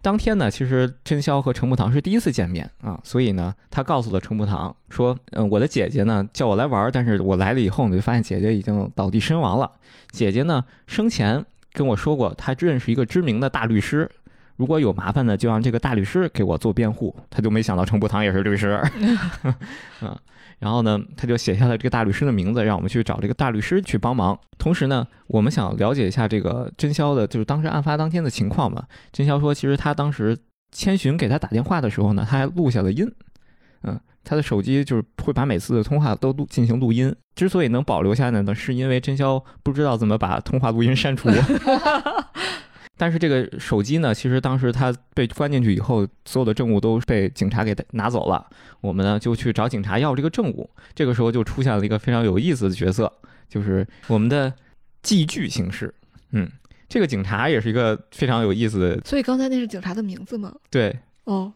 [0.00, 9.70] 当天呢，其实真宵和程步堂是第一次见面啊，所以呢，他告诉了程步堂说：“嗯，我的姐姐呢叫我来玩，但是我来了以后呢，就发现姐姐已经倒地身亡了。
[10.10, 11.42] 姐姐呢生前
[11.74, 14.10] 跟我说过，他认识一个知名的大律师，
[14.56, 17.14] 如果有麻烦呢，就让这个大律师给我做辩护。
[17.28, 18.80] 他就没想到程步堂也是律师，
[20.00, 20.16] 嗯。”
[20.60, 24.38] 然后呢，他就写下了这个大律师的名字，让我们去找这个大律师去帮忙。
[24.56, 28.86] 同时呢，我们想了解一下这个真宵的，就是当时案发当天的情况嘛。
[29.12, 30.38] 真宵说，其实他当时
[30.70, 33.12] 千寻给他打电话的时候呢，他还录下了音。
[33.82, 37.14] 嗯，他的手机就是会把每次的通话都录进行录音。
[37.34, 41.28] 之所以能保留下来呢，是因为真宵不知道怎么把通话录音删除。
[42.96, 48.46] 但是这个手机呢，其实当时他被关进去以后，所有的证物都被警察给拿走了。
[48.80, 50.70] 我们呢就去找警察要这个证物。
[50.94, 53.12] 这个时候就出现了一个非常有意思的角色，
[53.48, 54.52] 就是我们的
[55.02, 55.92] 寄具形式。
[56.30, 56.48] 嗯，
[56.88, 59.00] 这个警察也是一个非常有意思的。
[59.04, 60.54] 所以刚才那是警察的名字吗？
[60.70, 60.96] 对。
[61.24, 61.52] 哦，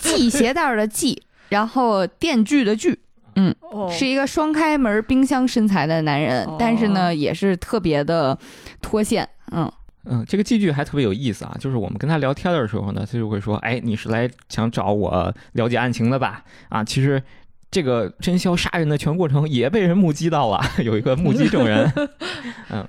[0.00, 2.98] 系鞋带的系，然后电锯的锯。
[3.38, 3.54] 嗯，
[3.90, 8.38] 是一个双开门冰箱身材的男人，但是呢也是特别的
[8.80, 9.28] 脱线。
[9.52, 9.70] 嗯。
[10.08, 16.44] 嗯，这个寄句还特别有意思啊，就是我们跟他聊天的时候呢，他就会说：“哎，你是来想找我了解案情的吧？
[16.70, 17.22] 啊，其实
[17.70, 21.92] 这个真宵杀人的全过程也被人目击到了， 有一个目击证人。
[22.70, 22.88] 嗯，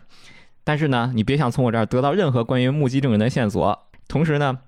[0.64, 3.78] 但是呢，你别想从我这儿得到任何关于目击证人的线索。
[4.08, 4.60] 同时呢。”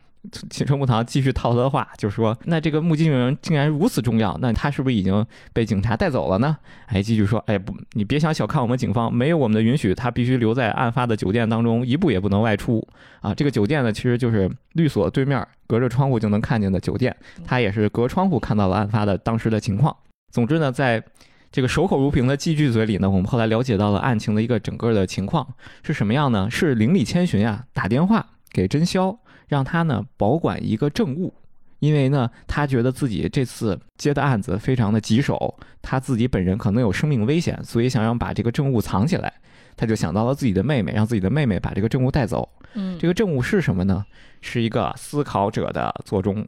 [0.50, 12.86] 秦程步堂继续套他的话，就说：“那这个目击证人竟然如此重要，那他是不是已经被警察带走了呢？”哎，继续说：“哎，不，你别想小看我们警方，没有我们的允许，他必须留在案发的酒店当中，一步也不能外出。
[13.22, 17.16] 啊，这个酒店呢，其实就是律所对面，隔着窗户就能看见的酒店。
[17.46, 19.96] 他也是隔窗户看到了案发的当时的情况。
[20.32, 21.02] 总之呢，在
[21.50, 25.48] 这个守口如瓶的寄居嘴里呢，我们后来了解到了案情的一个整个的情况
[25.82, 26.50] 是什么样呢？
[26.52, 29.18] 是邻里千寻啊打电话给真宵。”
[29.50, 31.34] 让他呢保管一个证物，
[31.80, 39.34] 因为呢他觉得自己这次接的案子非常的棘手，他自己本人可能有生命危险，所以想让把这个证物藏起来。
[39.76, 42.48] 他就想到了自己的妹妹，让自己的妹妹把这个证物带走。
[42.74, 44.06] 嗯，这个证物是什么呢？
[44.42, 46.46] 是一个思考者的座钟。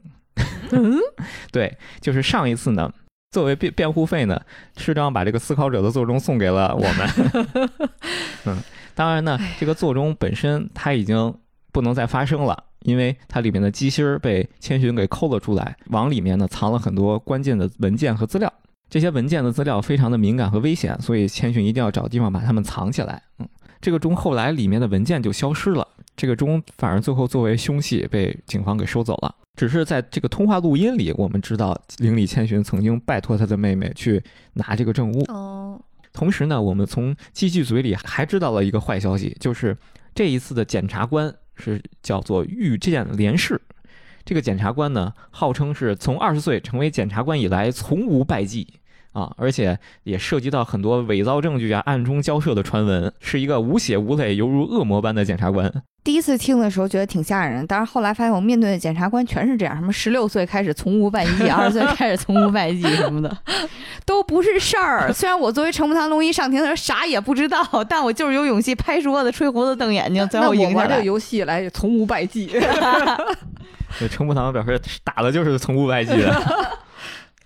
[0.70, 0.98] 嗯，
[1.50, 2.92] 对，就是上一次呢，
[3.30, 4.38] 作为辩辩护费呢，
[4.76, 7.80] 师长把这个思考者的座钟送给了我们。
[8.44, 8.58] 嗯，
[8.94, 11.34] 当然呢，这个座钟本身它已经
[11.72, 12.64] 不能再发生了。
[12.84, 18.52] 因为它里面的机芯儿被千寻给抠了出来，往里面呢藏了很多关键的文件和资料。
[18.90, 23.22] 这些文件的资料非常的敏感和危险，所以千寻一定要找地方把它们藏起来。
[23.38, 23.48] 嗯，
[23.80, 29.34] 这个钟后来里面的文件就消失了，这个钟反而最后作为凶器被警方给收走了。
[29.56, 35.24] 只是在这个通话录音里，我们知道灵里千寻曾经拜托他的妹妹去拿这个证物。
[35.32, 35.80] 哦，
[36.12, 39.74] 同时呢，我们从机器嘴里还知道了一个坏消息，就是
[40.14, 41.34] 这一次的检察官。
[41.56, 43.60] 是叫做御见连氏，
[44.24, 48.66] 这个检察官呢，号称是从二十岁成为检察官以来从无败绩。
[49.12, 55.70] 啊，而且也涉及到很多伪造证据啊、暗中交涉的传闻，是一个无血无泪、犹如恶魔般的检察官。
[56.04, 63.38] 第一次听的时候觉得挺吓人，但是后来发现我面对的检察官全是这样，什么十六岁开始从无败绩，二十岁开始从无败绩什么的，
[64.04, 65.12] 都不是事儿。
[65.12, 70.88] 虽然我作为程步堂龙一上庭的时候啥也不知道，但我就是有勇气拍桌子、吹胡子、瞪眼睛，最后赢下来。
[70.88, 72.46] 这个游戏来从无败绩。
[74.00, 76.78] 对，程步堂表示打的就是从无败绩的。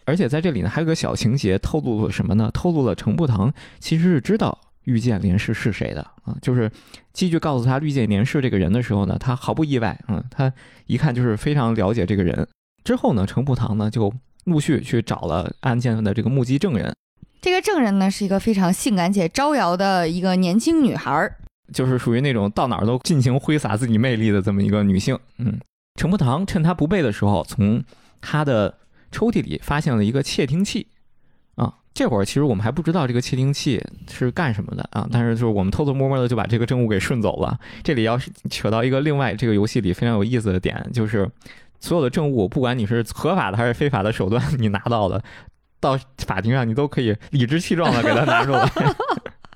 [0.07, 2.51] 而且在这里呢，还有个小情节透露了什么呢？
[2.55, 6.35] 透露了程步堂其实是知道遇见连氏是谁的啊。
[6.40, 6.71] 就是
[7.12, 10.53] 继续告诉他遇见连氏这个人的时候呢，他毫不意外，嗯，他
[10.87, 12.47] 一看就是非常了解这个人。
[12.85, 14.12] 之后呢，程步堂呢就
[14.45, 16.95] 陆续去找了案件的这个目击证人。
[17.42, 21.37] 这个证人呢是一个非常性感且招摇的一个年轻女孩儿。
[21.73, 25.19] 就是属于那种到哪儿都尽情挥洒自己魅力的这么一个女性。
[25.38, 25.59] 嗯，
[26.01, 27.83] 程步堂趁她不备的时候，从
[28.21, 28.73] 她的
[29.16, 30.87] 抽屉里发现了一个窃听器。
[31.55, 37.59] 啊，这会儿其实我们还不知道这个窃听器是干什么的啊，但是就是我们偷偷摸摸的就把这个证物给顺走了。
[37.83, 41.26] 这里要是扯到一个另外这个游戏里非常有意思的点，就是
[41.81, 45.24] 所有的证物，不管你是合法的还是非法的手段你拿到的，
[45.81, 48.70] 到法庭上你都可以理直气壮的给他拿出来。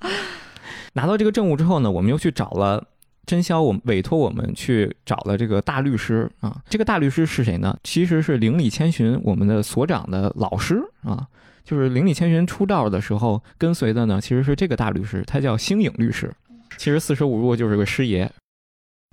[0.93, 2.83] 拿到这个证物之后呢，我们又去找了
[3.25, 6.61] 真宵，我们委托我们去找了这个大律师啊。
[6.69, 7.77] 这个大律师是谁呢？
[7.83, 11.27] 其实是邻里千寻我们的所长的老师啊。
[11.63, 16.33] 就是邻里千寻出道的时候跟随的呢，其实是这个大律师，他叫星影律师。
[16.77, 18.29] 其实四舍五入就是个师爷。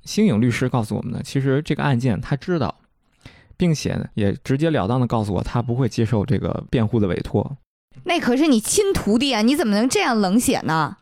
[0.04, 2.74] 星影律师告诉我们呢，其实这个案件他知道，
[3.58, 7.58] 并且呢也直截了当的告诉我，他不会接受这个辩护的委托。
[8.04, 10.97] 那可是你亲徒弟啊，你怎么能这样冷血呢？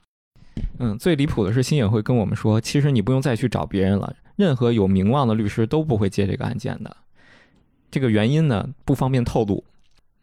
[0.79, 6.97] 嗯，最离谱的是，新野会跟我们说，其实你不用再去找别人了，任何有名望的律师都不会接这个案件的。
[7.91, 9.65] 这个原因呢，不方便透露。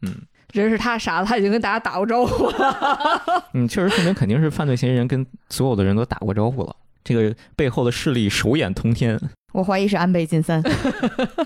[0.02, 0.14] 嗯，
[0.52, 3.44] 人是他杀的，他已经跟大家打过招呼了。
[3.54, 6.76] 嗯，确实说明肯定是犯罪嫌疑人跟所有的人都打过招呼了。
[7.02, 9.20] 这个背后的势力手眼通天，
[9.52, 10.62] 我怀疑是安倍晋三。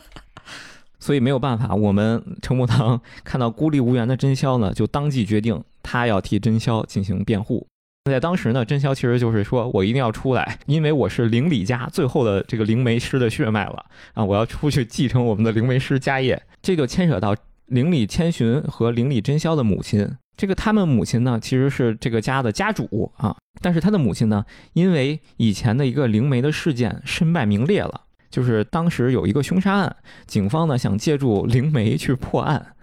[1.00, 7.66] 所以没有办法，我们程木堂看到孤立无援的真宵呢，就当即决定他要替真宵进行辩护。
[8.04, 13.84] 在当时呢，真宵其实就是说我一定要出来，因为我是灵里家最后的这个灵媒师的血脉了
[14.14, 14.24] 啊！
[14.24, 16.42] 我要出去继承我们的灵媒师家业。
[16.62, 20.08] 这就牵扯到灵里千寻和灵里真宵的母亲。
[20.38, 32.74] 这个他们母亲呢，其实是这个家的家主啊，但是他的母亲呢，因为以前的一个灵媒的事件身败名裂了，就是当时有一个凶杀案，警方呢想借助灵媒去破案。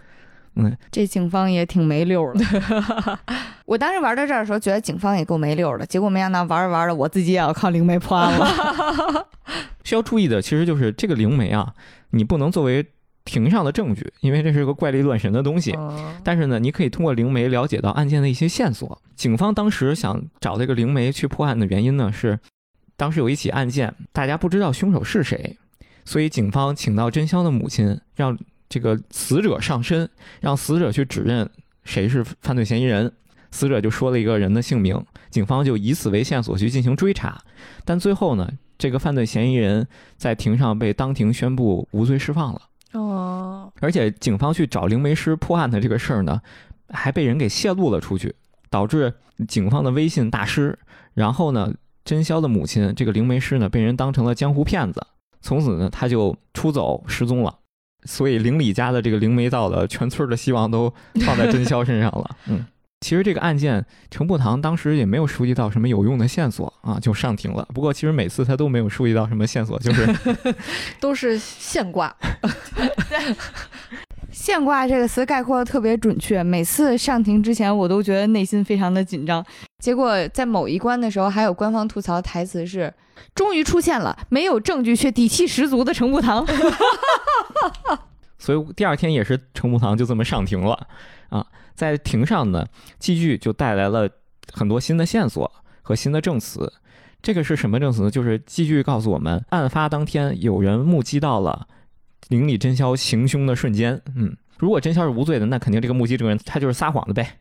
[0.54, 3.18] 嗯，这警方也挺没溜的。
[3.66, 9.28] 我当时玩到这儿的时候，觉得警方也够没溜的，结果没想到玩着玩着，我自己也要靠灵媒破案了。
[9.84, 11.74] 需要注意的其实就是这个灵媒啊，
[12.10, 12.86] 你不能作为
[13.24, 15.76] 庭上的证据，因为这是个怪力乱神的东西。
[16.24, 19.00] 但是呢，你可以通过灵媒了解到案件的一些线索。
[19.14, 22.38] 警方当时想找这个灵媒去破案的原因呢，是
[22.96, 25.56] 当时有一起案件，大家不知道凶手是谁，
[26.04, 28.38] 所以警方请到真香的母亲，让。
[28.68, 31.48] 这个死者上身，让死者去指认
[31.84, 33.12] 谁是犯罪嫌疑人，
[33.56, 37.40] 死者就说了一个人的姓名，警方就以此为线索去进行追查，
[37.86, 39.88] 但最后呢，这个犯罪嫌疑人
[40.18, 42.60] 在庭上被当庭宣布无罪释放了。
[42.92, 46.42] 哦，而且警方去找灵媒师破案的这个事儿呢，
[46.90, 48.34] 还被人给泄露了出去，
[48.68, 49.14] 导致
[49.48, 50.78] 警方的威信大失。
[51.14, 51.72] 然后呢，
[52.04, 55.02] 真宵的母亲这个灵媒师呢，被人当成了江湖骗子，
[55.40, 57.58] 从此呢，他就出走失踪了。
[58.04, 60.92] 所以邻里家的这个灵媒道的全村的希望都
[61.24, 62.36] 放在真宵身上了。
[62.46, 62.64] 嗯，
[63.06, 67.64] 其实这个案件程步堂当时也没有收集到什么有用的线索啊，就上庭了。
[67.72, 70.12] 不过其实每次他都没有收集到什么线索，就是
[70.98, 72.12] 都是现挂。
[74.32, 76.42] 现挂这个词概括的特别准确。
[76.42, 79.44] 每次上庭之前，我都觉得内心非常的紧张。
[79.78, 82.92] 结果在某一关的时候，还有官方吐槽台词是
[83.36, 86.44] ：“终于出现了没有证据却底气十足的程步堂。
[88.36, 90.88] ”所以第二天也是程步堂就这么上庭了
[91.28, 91.46] 啊。
[91.76, 92.66] 在庭上呢，
[92.98, 94.08] 继续就带来了
[94.52, 96.72] 很多新的线索和新的证词。
[97.22, 98.10] 这个是什么证词呢？
[98.10, 101.68] 就是继续告诉我们，案发当天有人目击到了。
[102.28, 107.38] 邻里真宵行凶的瞬间，嗯，如果真宵是无罪的，那肯定这个目击证人他就是撒谎的呗。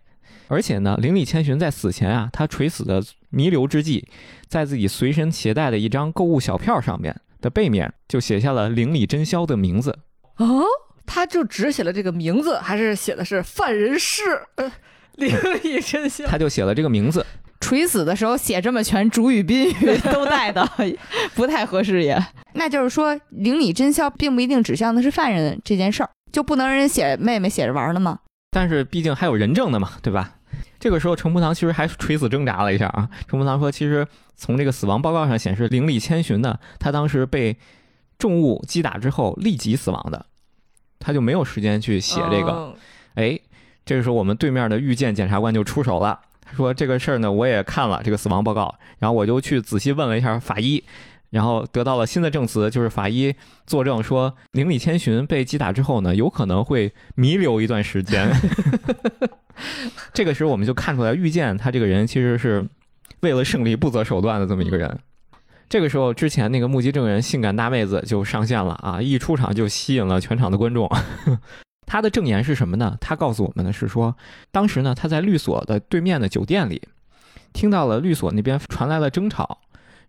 [0.48, 4.08] 而且呢，邻里千寻在死前啊，他垂死的弥留之际，
[4.48, 9.98] 在自己随身携带的一张购物小票上面的背面就写下了邻里真宵的名字。
[10.38, 10.64] 哦，
[11.06, 14.22] 他就只写了这个名字，还是写的是犯人是
[15.16, 15.30] 邻
[15.64, 16.26] 里真宵？
[16.28, 17.26] 他就写了这个名字。
[17.62, 20.68] 垂死的时候写这么全，主语宾语都带的，
[21.34, 22.22] 不太合适也。
[22.54, 28.20] 那就是说，邻里真宵并不一定指向的是犯人这件事儿，就不能人写妹妹写着玩的吗？
[28.52, 30.36] 但是毕竟还有人证的嘛，对吧？
[30.80, 33.10] 这个时候，程步堂其实还垂死挣扎了一下啊。
[33.28, 37.58] 程步堂说，其实从这个死亡报告上显示，邻里千寻呢，他当时被
[38.20, 40.28] 重物击打之后立即死亡的，
[41.00, 42.74] 他就没有时间去写这个。
[43.16, 43.40] 哎，
[43.86, 46.20] 这个时候我们对面的遇见检察官就出手了。
[46.56, 50.84] 说这个事儿呢，我也看了这个死亡报告，然后我就去仔细问了一下法医，
[51.32, 53.34] 然后得到了新的证词，就是法医
[53.66, 58.32] 作证说，灵里千寻被击打之后呢，有可能会弥留一段时间。
[60.14, 62.66] 这个时候我们就看出来，遇见他这个人其实是
[63.22, 65.00] 为了胜利不择手段的这么一个人。
[65.68, 69.02] 这个时候，之前那个目击证人性感大妹子就上线了啊！
[69.02, 70.90] 一出场就吸引了全场的观众。
[71.88, 72.98] 他的证言是什么呢？
[73.02, 74.16] 他告诉我们的是说，
[74.52, 76.82] 当时呢他在律所的对面的酒店里，
[77.54, 79.60] 听到了律所那边传来了争吵，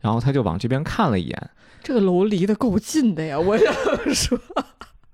[0.00, 1.50] 然后他就往这边看了一眼。
[1.82, 3.72] 这个楼离得够近的呀，我想
[4.14, 4.38] 说，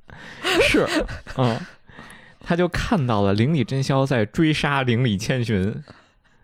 [0.62, 0.86] 是，
[1.36, 1.58] 嗯，
[2.40, 5.82] 他就看到了邻里真宵在追杀邻里千寻。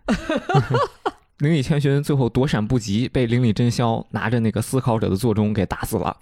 [1.39, 6.17] 邻里千寻最后躲闪不及，被邻里真宵拿着那个思考者的座钟给打死了。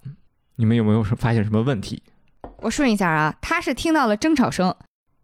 [0.58, 2.04] 你们有没有发现什么问题？
[2.58, 4.76] 我顺一下啊，他是听到了争吵声，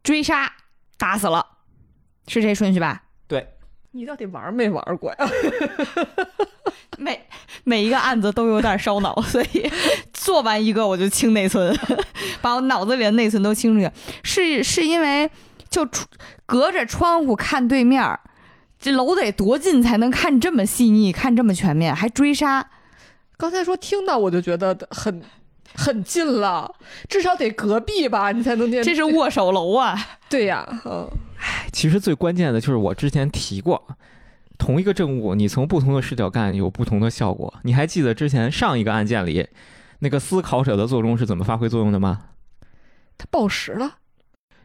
[0.02, 0.52] 追杀，
[0.98, 1.46] 打死了，
[2.28, 3.04] 是这顺序吧？
[3.28, 3.48] 对，
[3.91, 5.18] 你到底玩没玩过呀？
[6.98, 7.28] 每
[7.64, 9.72] 每一个案子都有点烧脑，所以
[10.12, 11.76] 做完一个我就清内存，
[12.41, 13.91] 把我脑子里的内存都清出去。
[14.24, 15.30] 是是因为
[15.70, 15.88] 就
[16.48, 18.20] 隔着窗户看对面。
[18.84, 22.70] 这楼得多近才能看这么细腻，看这么全面，还追杀？
[23.38, 25.24] 刚才说听到我就觉得很
[25.74, 26.70] 很近了，
[27.08, 28.84] 至少得隔壁吧，你才能听。
[28.84, 29.98] 这是握手楼啊！
[30.30, 31.08] 对呀，嗯。
[31.38, 33.82] 唉，其实最关键的就是我之前提过，
[34.58, 37.54] 同一个证物，你从不同的视角干有不同的效果。
[37.64, 39.48] 你还记得之前上一个案件里，
[40.00, 42.20] 那个思考者的作用是怎么发挥作用的吗？
[43.18, 44.00] 他报时了，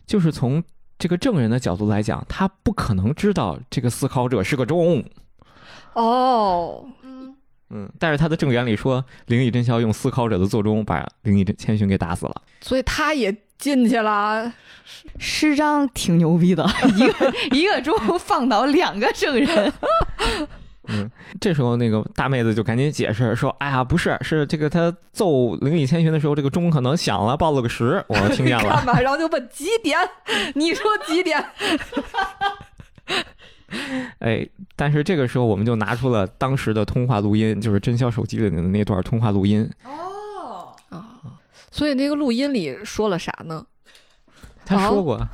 [0.05, 0.65] 就是从。
[0.99, 5.05] 这个证人的角度来讲，他不可能知道这个思考者是个钟。
[5.95, 7.35] 哦，嗯
[7.71, 14.53] 嗯，但是他的证言里说，灵异真宵用思考者的座钟把灵异千寻给打死了，所以他也进去了。
[15.19, 19.73] 师章挺牛逼的， 一个一个钟放倒两个证人。
[20.89, 21.11] 嗯，
[21.41, 28.83] 这时候那个大妹子就赶紧解释说：“哎呀，不是，是这个他揍灵异千寻的时候，这个钟可能响了，报了个时，我听见了。
[29.03, 29.99] ”然后就问几点？
[30.55, 31.45] 你说几点？
[34.21, 39.69] 哎，但是这个时候我们就拿出了当时的通话录音，就是真宵手机里的那段通话录音。
[39.85, 41.21] 哦啊，
[41.71, 43.67] 所以那个录音里说了啥呢？
[44.65, 45.29] 他说过。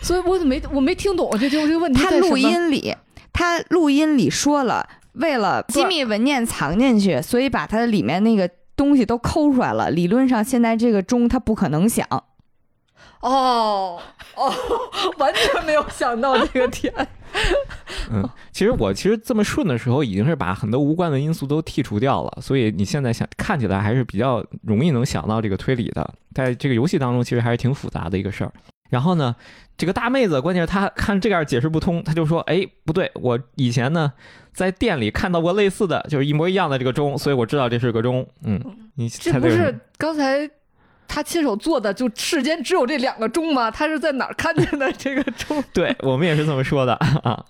[0.00, 2.00] 所以我怎么没我没听懂这就这个问题？
[2.02, 2.94] 他录音里。
[3.38, 9.92] 他录音里说了，为了机密文件藏进去，所以把它里面那个东西都抠出来了。
[9.92, 12.04] 理论上，现在这个钟它不可能响。
[13.20, 14.00] 哦
[14.34, 14.52] 哦，
[15.18, 16.92] 完全没有想到这个点。
[18.10, 26.12] 嗯，其实我其实这么顺的时候，已经是把很多无关的因素都剔除掉了，所以你现在想看起来还是比较容易能想到这个推理的。
[26.34, 28.52] 在这个游戏当中，其实还是挺复杂的一个事儿。
[28.88, 29.36] 然后呢，
[29.76, 34.12] 这个大妹子，关键是她看这样解释不通，她就说：“哎，不对，我以前呢
[34.52, 38.60] 在店里看到过类似的，就是一模一样的这个钟，所以我知道这是个钟。”嗯，
[38.94, 40.48] 你这不是刚才
[41.06, 43.70] 他亲手做的，就世间只有这两个钟吗？
[43.70, 45.62] 他是在哪儿看见的这个钟？
[45.74, 47.44] 对我们也是这么说的 啊。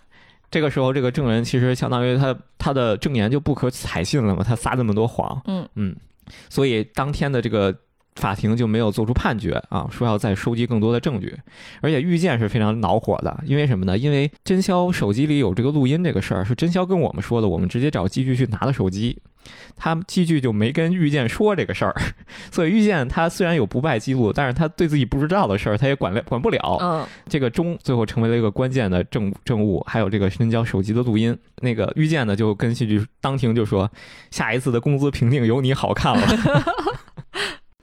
[0.51, 5.41] 这个时候，这个证人其实相当于他他的证言就不可采信了嘛，他撒这么多谎。
[5.47, 5.95] 嗯嗯，
[6.49, 7.74] 所以当天的这个。
[8.18, 11.34] 法庭就没有做出判决啊，说要再收集更多的证据，
[11.80, 13.96] 而且遇见是非常恼火的，因为什么呢？
[13.96, 19.16] 因为真宵手机里有这个录音这个事儿，是真宵跟我们说的，我们直接找寄据去拿的手机，
[19.76, 21.94] 他寄据就没跟遇见说这个事儿，
[22.50, 26.78] 所以遇见他虽然有不败记录，但是他对自己不知道的事儿他也管了管不了。
[26.80, 33.88] 嗯，这个钟最后成为了一个关键的证证物，还有这个真宵手机的录音，那个遇见呢就跟戏剧当庭就说，
[34.32, 36.26] 下一次的工资评定有你好看了。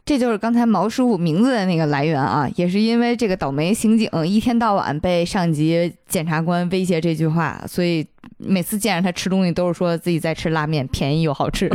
[0.06, 8.06] 这就是刚才毛师傅名字的那个来源啊，也是因为这个倒霉刑警一天到晚被上级检察官威胁这句话，所以
[8.38, 11.68] 每次见着他吃东西都是说自己在吃拉面，便宜又好吃。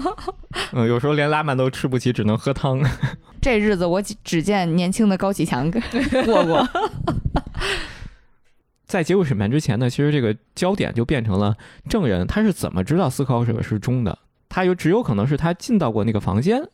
[0.72, 2.80] 嗯，有时候连拉面都吃不起，只能喝汤。
[3.42, 5.70] 这日子我只见年轻的高启强
[6.24, 6.66] 过过。
[8.86, 11.54] 在结束审判之前呢，其实这个焦点就变成了
[11.90, 14.18] 证人他是怎么知道思考者是中的？
[14.48, 16.66] 他有只有可能是他进到过那个房间。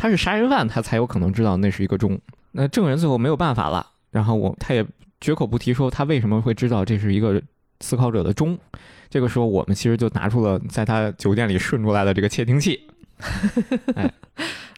[0.00, 2.18] 他是杀人犯，他才有可能知道那是一个钟。
[2.52, 4.84] 那证人最后没有办法了，然后我他也
[5.20, 7.40] 绝口不提说他为什么会知道这是一个
[7.80, 8.58] 思考者的钟。
[9.10, 12.88] 这个时候，我们其实就拿出了在他酒店里顺出来的这个窃听器，
[13.94, 14.10] 哎，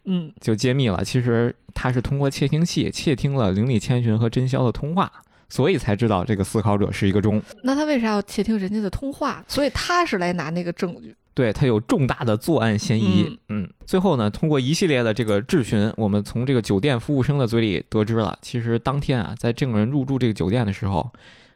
[0.06, 5.12] 嗯，就揭秘了，其实他是通过窃听器窃听了灵里千寻和真宵的通话，
[5.48, 7.40] 所以才知道这个思考者是一个钟。
[7.62, 9.44] 那他为啥要窃听人家的通话？
[9.46, 11.14] 所以他是来拿那个证据。
[11.34, 13.38] 对他有重大的作案嫌疑。
[13.48, 21.10] 嗯，最后呢，通过一系列的这个质询，我们从这个酒店服务生的嘴里得知了，其实当天啊，在证人入住这个酒店的时候，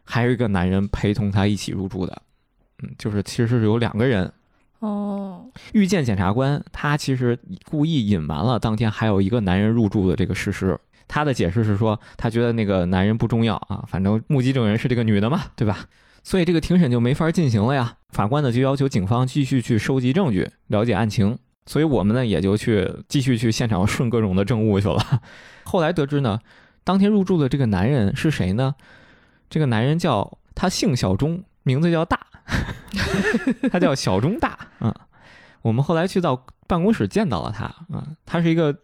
[0.05, 2.22] 还有一个男人陪同他一起入住的。
[2.83, 4.33] 嗯，就是其实是有两个人。
[4.79, 7.39] 哦，遇见检察官，他其实
[7.70, 10.79] 故意隐瞒了当天还有一个男人入住的这个事实。
[11.09, 15.87] 他的解释是说，他觉得那个男人不重要啊，反正目击证人是这个女的嘛，对吧？
[16.27, 17.99] 所以这个庭审就没法进行了呀。
[18.09, 21.39] 法官呢就要求警方继续去收集证据，了解案情。
[21.66, 25.22] 所以我们呢也就去继续去现场顺各种的证物去了。
[25.62, 26.41] 后来得知呢，
[26.83, 28.74] 当天入住的这个男人是谁呢？
[29.49, 32.18] 这个男人叫他姓小钟，名字叫大，
[33.70, 34.93] 他叫小钟大啊。
[35.62, 37.66] 我们后来去到办公室见到了他
[37.97, 38.77] 啊，他是一个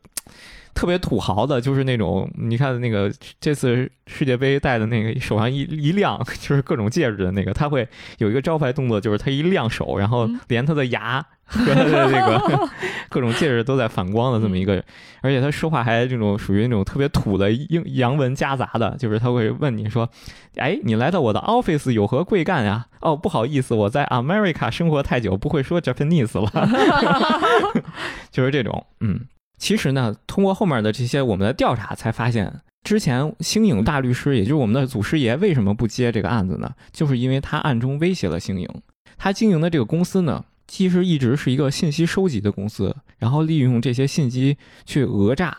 [0.74, 7.86] 特别土豪的，就是那种你看那个这次世界杯戴的那个手上一一亮，就是各种戒指的那个，他会
[8.18, 11.24] 有一个招牌动作，就是他一亮手，然后连他的牙。
[11.44, 12.70] 和他的这个
[13.10, 14.82] 各种戒指都在反光的这么一个，
[15.20, 20.08] 而且他说话还这种属于那种特别土的英洋文夹杂的，就是他会问你说
[20.56, 26.50] ：“哎，你来到我的 office 有何贵干呀？”哦，不好意思，我在 America 生活太久，不会说 Japanese 了。
[28.32, 29.20] 就是这种，嗯，
[29.62, 32.52] 其实呢，通过后面的这些我们的调查才发现，
[32.82, 36.68] 之前星影大律师，也就是我们的祖师爷，为什么不接这个案子呢？
[36.90, 38.68] 就是因为他暗中威胁了星影，
[39.16, 40.44] 他经营的这个公司呢。
[40.66, 45.56] 其实一直是一个信息收集的公司，然后利用这些信息去讹诈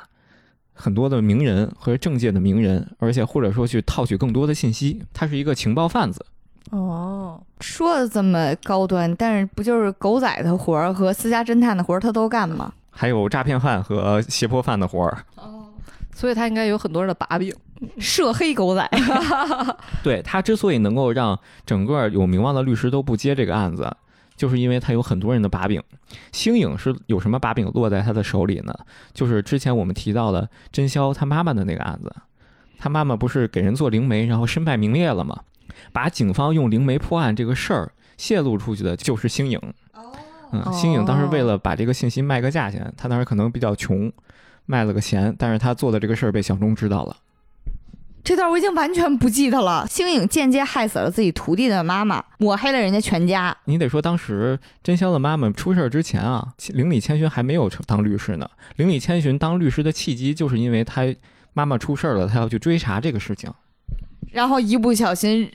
[0.73, 5.01] 很多的名人和政界的名人，而且或者说去套取更多的信息。
[5.13, 6.25] 他是一个情报贩子。
[6.71, 12.73] 哦，说的这么高端，但是不就是狗仔的活儿和私家侦探的活儿他都干吗？
[12.93, 15.25] 还有诈骗犯和胁迫犯的活儿。
[15.35, 15.65] 哦，
[16.13, 17.53] 所以他应该有很多人的把柄，
[17.97, 18.89] 涉黑狗仔。
[20.01, 23.91] 对他之所以能够让整个有名望的律师都不接这个案子。
[24.35, 25.79] 就是因为他有很多人的把柄，
[26.31, 28.73] 星影是有什么把柄落在他的手里呢？
[29.13, 32.11] 就是之前我们提到的真宵他妈妈的那个案子，
[32.79, 35.39] 他妈妈不是给人做灵媒，然后身败名裂了吗？
[35.91, 39.61] 把警方用灵媒破案这个事儿泄露出去的就是星影。
[40.53, 44.11] 嗯，星影当时为了把这个信息卖个价钱，他当时可能比较穷，
[44.65, 47.17] 卖了个钱，但是他做的这个事儿被小钟知道了。
[48.23, 49.85] 这段我已经完全不记得了。
[49.85, 53.53] 星影间接害死了自己徒弟的妈妈，抹黑了人家全家。
[53.65, 58.49] 你得说，当时真宵的妈妈出事儿之前啊，邻里千寻还没有当律师呢。
[58.77, 61.01] 邻里千寻当律师的契机，就是因为他
[61.51, 63.51] 妈妈出事儿了，他要去追查这个事情。
[64.31, 65.51] 然后一不小心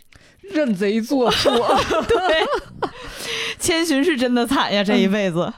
[0.52, 1.50] 认贼作父。
[1.50, 2.90] 对，
[3.58, 5.52] 千寻是真的惨呀，这一辈子。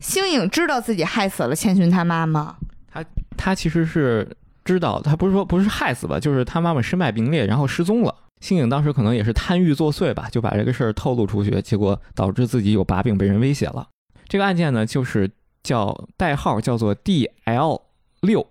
[0.00, 2.56] 星影知道自己害死了千寻他妈妈。
[2.92, 3.04] 他
[3.36, 4.28] 他其实是。
[4.64, 8.14] 知道他不是说不是害死吧，就是他妈妈身败名裂，然后失踪了。
[8.40, 13.86] 星影当时可能也是贪欲作祟吧，就把这个事儿透露出去，结果导致自己有把柄被人威胁了。
[14.26, 15.30] 这个案件呢，就是
[15.62, 17.78] 叫代号叫做 D L
[18.22, 18.46] 六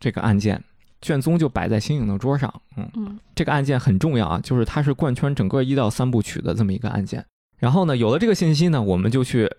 [0.00, 0.64] 这个案件，
[1.00, 2.52] 卷宗就摆在新颖的桌上。
[2.76, 7.24] 嗯嗯，这个案件很重要啊，就是它是贯穿整个一到三部曲的这么一个案件。
[7.58, 9.50] 然后呢，有了这个信息呢，我们就去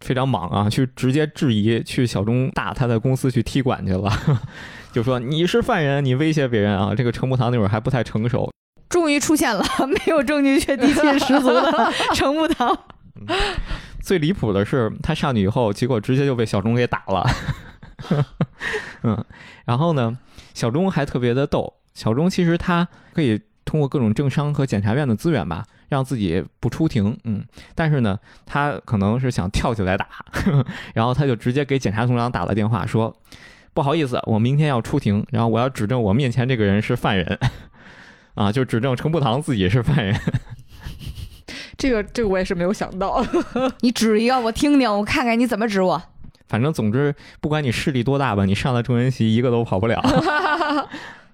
[0.00, 4.10] 非常莽啊，去直接质疑，去小钟大他的公司去踢馆去了。
[4.92, 6.94] 就说你是犯人，你威胁别人啊！
[6.94, 8.50] 这个程步堂那会儿还不太成熟，
[8.88, 12.78] 终于出现了 没有证据却底气十足的 程步堂。
[14.00, 17.26] 最离谱的是，他上去以后，结果直接就被小钟给打了。
[19.02, 19.22] 嗯，
[19.66, 20.16] 然后呢，
[20.56, 21.74] 小钟还特别的逗。
[21.92, 27.14] 小钟其实他可以通过各种政商和检察院的资源吧，让自己不出庭。
[27.24, 27.44] 嗯，
[27.74, 33.14] 但是呢，他可能是想跳起来打，呵 呵然后他就直接给检察总长打了电话说。
[33.74, 37.38] 不好意思，我明天要出庭，然后我要指证我面前这个人是犯人，
[38.32, 40.18] 啊，就指证程步堂自己是犯人。
[41.76, 43.22] 这个这个我也是没有想到，
[43.80, 46.02] 你指一个我听听，我看看你怎么指我。
[46.48, 50.00] 反正总之，不管你势力多大吧，你上了中人席一个都跑不了。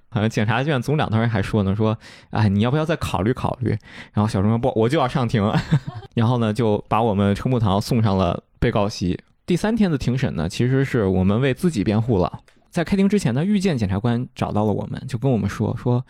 [0.08, 1.96] 好像检察院总长当时还说呢，说
[2.30, 3.70] 哎，你要不要再考虑考虑？
[4.12, 5.42] 然后小钟说不，我就要上庭。
[6.14, 9.18] 然后呢，就把我们程步堂送上了被告席。
[9.46, 12.40] 第三天的庭审呢，其实是我们为自己辩护了。
[12.68, 16.04] 在开庭之前呢，遇见检察官找到了我们，就跟我们说说，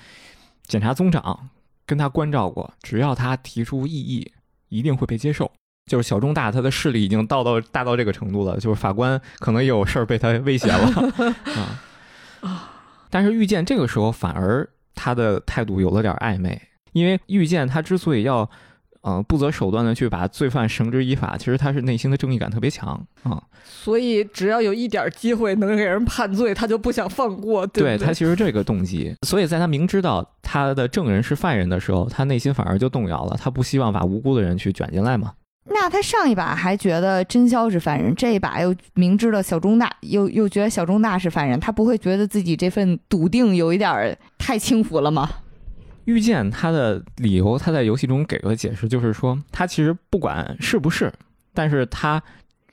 [0.67, 1.51] 检察总长
[1.87, 4.33] 跟他关照过，只要他提出异议，
[4.69, 5.51] 一定会被接受。
[5.87, 11.35] 就是小中大他的势力已经到到大到这个程度了，就是法官可能也有事儿被他威胁了
[12.43, 12.71] 啊。
[13.11, 16.61] 但是遇见这个时候反而他的态度有了点暧昧，
[16.93, 18.49] 因为遇见他之所以要。
[19.05, 23.43] 嗯，不择手段的去把罪犯绳之以法，其实他是内心的正义感特别强啊。
[23.65, 27.67] 所以只要有一点机会能给人判罪，他就不想放过。
[27.67, 33.37] 对他其实这个动机，所以在他明知道他的证人是犯人的时候，他内心反而就动摇了。
[33.37, 35.33] 他不希望把无辜的人去卷进来嘛。
[35.65, 45.31] 那他上一把还觉得真宵是犯人，这一把又明知道小钟大，又又觉得小钟大是犯人，他不会觉得自己这份笃定有一点太轻浮了吗？
[46.05, 51.13] 遇见他的理由，他在游戏中给个解释，就是说他其实不管是不是，
[51.55, 52.21] 但是他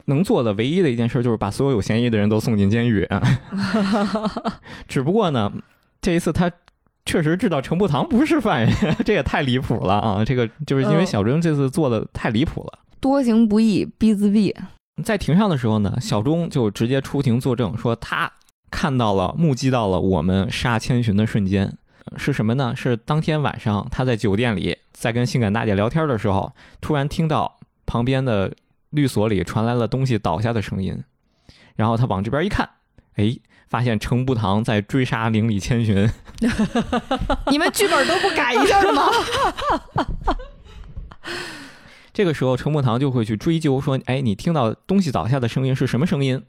[0.05, 3.07] 能做的唯一的一件事就是把所有有嫌疑的人都送进监狱。
[4.89, 5.53] 只不过呢，
[6.01, 6.51] 这一次他
[7.09, 8.71] 确实知道程步堂不是犯人，
[9.03, 10.23] 这也太离谱了啊！
[10.23, 12.79] 这个就是因为嗯小钟这次做的太离谱了。
[12.99, 14.55] 多行不义必自毙。
[15.03, 18.31] 在庭上的时候呢，小钟就直接出庭作证，说他
[18.69, 21.65] 看到了、目击到了我们杀千寻的瞬间。
[22.05, 22.75] 呃是什么呢？
[22.75, 28.53] 是当天晚上他在酒店里在跟性感大姐聊天的时候，突然听到旁边的
[28.91, 31.03] 律所里传来了东西倒下的声音，
[31.75, 32.69] 然后他往这边一看，
[33.15, 33.35] 哎，
[33.69, 36.09] 发现程步堂在追杀邻里千寻。
[37.51, 39.03] 你们剧本都不改一下的吗？
[42.11, 46.43] 这个时候，程步堂就会去追究说：“哎，你听到东西倒下的声音是什么声音？”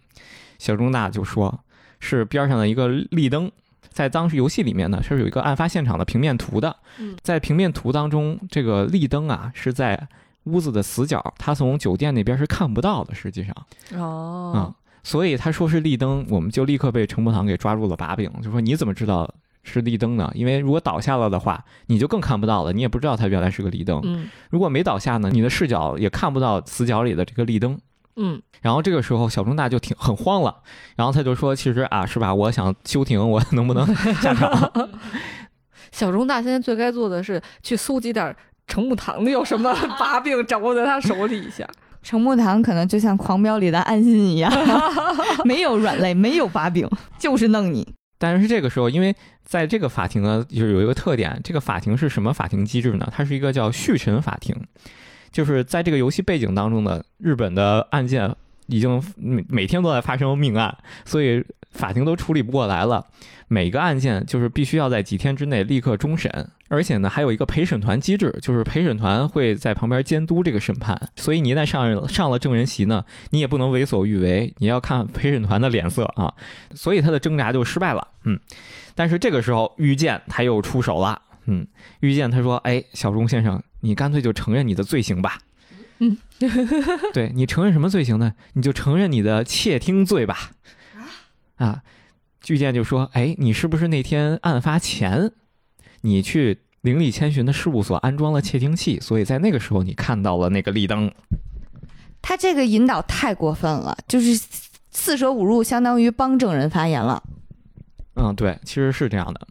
[0.58, 1.60] 小钟大就说
[2.00, 3.52] ：“是边上的一个立灯。”
[3.90, 7.16] 在当时游戏里面呢，是有一个案发现场的平面图的嗯。
[7.22, 10.08] 在平面图当中，这个立灯啊是在
[10.44, 13.14] 屋子的死角，他从酒店那边是看不到的。
[13.14, 13.54] 实际上，
[14.00, 14.58] 哦啊、
[15.02, 19.32] 所以他说是立灯，我们就立刻被程步堂给抓住了把柄，就说你怎么知道
[19.62, 20.30] 是立灯呢？
[20.34, 24.00] 因为如果倒下了的话，你就更看不到了，你也不知道它原来是个立灯。
[24.04, 27.78] 嗯如果没倒下呢，你的视角也看不到死角里的这个立灯。
[28.16, 30.54] 嗯然后这个时候，小钟大就挺很慌了，
[30.96, 32.34] 然后他就说：“其实啊，是吧？
[32.34, 33.86] 我想休庭，我 能不能
[34.16, 34.72] 下场
[35.92, 38.36] 小钟大现在最该做的是去搜集点
[38.66, 41.66] 程木堂的有什么把柄，掌握在他手里一下。
[42.02, 44.52] 程木堂可能就像《狂飙》里的安心一样，
[45.44, 46.88] 没有软肋，没有把柄，
[47.18, 47.86] 就是弄你。？”
[48.18, 53.08] 但是这个时候，因为在这个法庭呢，就是有一个特点，这个法庭是什么法庭机制呢？
[53.10, 54.54] 它是一个叫续审法庭，
[55.32, 58.34] 就是在这个游戏背景当中的，日本的案件
[58.66, 60.76] 已经每每天都在发生命案，
[61.06, 63.06] 所以法庭都处理不过来了。
[63.48, 71.10] 每个案件就是必须要在几天之内立刻终审，而且呢还有一个陪审团机制，就是陪审团会在旁边监督这个审判。
[71.16, 76.32] 所以你一旦上上了证人席呢，你也不能为所欲为，你要看陪审团的脸色啊。
[76.74, 78.38] 所以他的挣扎就失败了，嗯。
[78.94, 81.66] 但是这个时候遇见他又出手了，嗯，
[82.00, 85.38] 遇见他说：“哎，小钟先生，你干脆就承认你的罪行吧。”
[85.98, 86.16] 嗯，
[87.12, 88.34] 对你承认什么罪行呢？
[88.52, 90.52] 你就承认你的窃听罪吧。
[91.60, 91.82] 啊，
[92.40, 95.30] 巨剑就说：“哎，你是不是那天案发前，
[96.00, 101.12] 你去邻里千寻的事务所安装了窃听器，所以在那个时候你看到了那个立灯？
[102.22, 104.34] 他这个引导太过分了，就是
[104.90, 107.22] 四舍五入，相当于帮证人发言了。
[108.14, 109.46] 嗯，对，其实是这样的。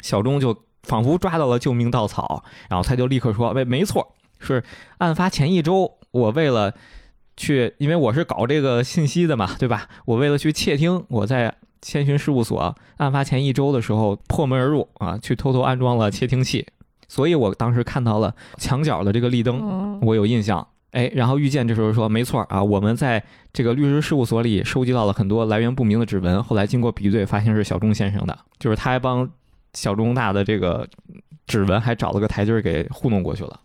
[0.00, 4.62] 小钟就仿佛抓到了救命稻草，然后他就立刻说：“喂，没错，是
[4.98, 6.72] 案发前一周，我为了
[7.38, 9.88] 去，因为我是搞这个信息的嘛， 对吧？
[10.04, 16.66] 我为了去窃听，我在千寻事务所案发前一周的时候破门而入啊，去偷偷安装了窃听器，
[17.08, 20.66] 所以我当时看到了墙角的这个立灯，嗯我有印象。
[20.90, 23.22] 哎，然后遇见这时候说，没错啊，我们在
[23.52, 29.30] 这个律师事务所里收集到了很多来源不明的指纹，后来经过比对，发现是小钟先生的，就是他还帮
[29.74, 30.88] 小钟大的这个
[31.46, 33.60] 指纹还找了个台阶儿给糊弄过去了。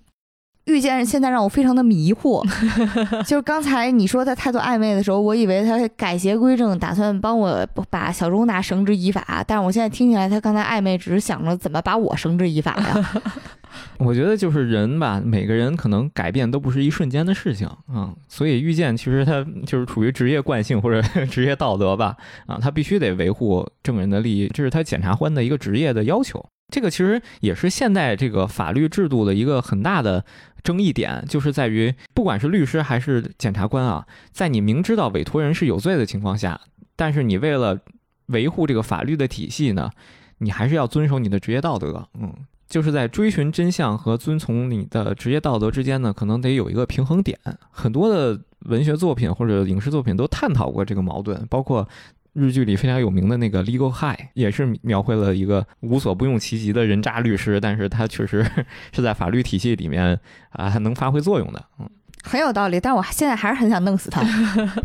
[0.66, 2.42] 遇见现在让我非常的迷惑，
[3.28, 13.22] 就是刚才你说他态度暧昧的时候，我以为他改邪归正，打算帮我把小钟大绳之以法，但是我现在听起来，他刚才暧昧只是想着怎么把我绳之以法呀。
[13.98, 26.44] 我觉得就是人吧，每个人可能改变都不是一瞬间的事情啊、嗯所以遇见其实他就是处于职业惯性或者 职业道德吧，啊，他必须得维护证人的利益，这是他检察官的一个职业的要求。
[26.72, 30.24] 这个其实也是现代这个法律制度的一个很大的
[30.64, 36.62] 争议点，就是在于不管是律师还是检察官啊，在你明知道委托人是有罪的情况下，
[36.96, 37.80] 但是你为了
[38.28, 39.92] 维护这个法律的体系呢，
[40.38, 42.34] 你还是要遵守你的职业道德，嗯。
[42.66, 47.38] 就是在追寻真相和遵从你的职业道德之间呢，可能得有一个平衡点。
[47.70, 51.88] 很多的文学作品或者影视作品都探讨过这个矛盾，包括
[52.34, 58.46] 日剧里非常有名的那个《Legal High》，也是描绘了一个无所不用其极的人渣律师，但是他确实
[58.92, 60.20] 是在法律体系里面
[60.52, 61.64] 啊，还能发挥作用的。
[61.80, 61.90] 嗯
[62.26, 64.22] 很有道理，但我现在还是很想弄死他。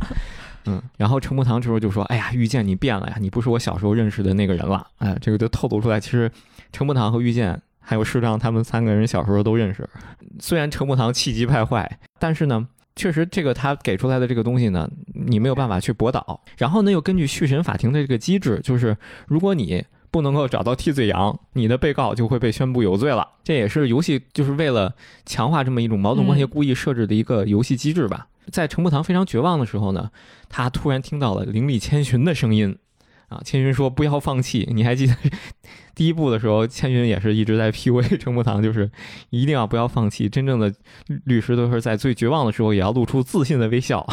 [0.67, 6.29] 嗯，然后陈木堂这时候就说：“哎呀，遇见你变了呀，你不是我小时候认识的那个人了。”哎，这个就透露出来，其实
[6.73, 9.89] 陈木堂和遇见还有师长他们三个人小时候都认识。
[10.41, 12.67] 虽然陈木堂气急败坏，但是呢，
[12.99, 16.43] 确实这个他给出来的这个东西呢，你没有办法去驳倒。
[16.57, 18.97] 然后呢，又根据续审法庭的这个机制，就是
[19.29, 23.27] 如果你不能够找到替罪羊，你的被告就会被宣布有罪了。
[23.45, 24.93] 这也是游戏就是为了
[25.25, 28.27] 强化这么一种矛盾关系，嗯故意设置的一个游戏机制吧。
[28.51, 30.11] 在程步堂非常绝望的时候呢，
[30.49, 32.77] 他突然听到了邻里千寻的声音，
[33.29, 34.69] 啊，千寻说不要放弃。
[34.73, 35.15] 你还记得
[35.99, 38.89] 第一部的时候，千寻也是一直在 PUA 程步堂，就是
[39.31, 40.29] 一定要不要放弃。
[40.29, 40.73] 真正的
[41.25, 44.07] 律师都是在最绝望的时候也要露出自信的微笑。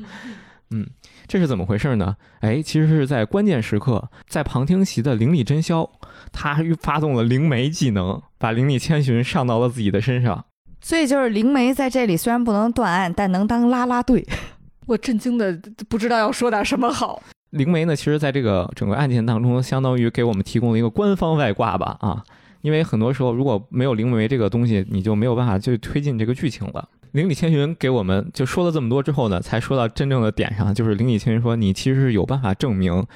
[0.72, 0.86] 嗯，
[1.26, 2.16] 这是怎么回事呢？
[2.40, 5.90] 哎，其实是在关键时刻，在旁听席的灵力真宵，
[6.32, 10.46] 他发动了灵媒技能，把灵力千寻上到了自己的身上。
[10.80, 14.26] 所以就是灵媒在这里虽然不能断案，但能当拉拉队。
[14.86, 15.60] 我震惊的
[15.90, 17.22] 不知道要说点什么好。
[17.50, 22.22] 灵媒呢，其实在这个整个案件当中，相当于给我们提供了一个官方外挂吧，啊，
[22.60, 26.88] 因为很多时候如果没有灵媒这个东西，你就没有办法去推进这个剧情了。
[27.12, 33.06] 灵里千寻给我们就说了这么多之后呢，才说到真正的点上，就是灵里千寻说你其实是有办法证明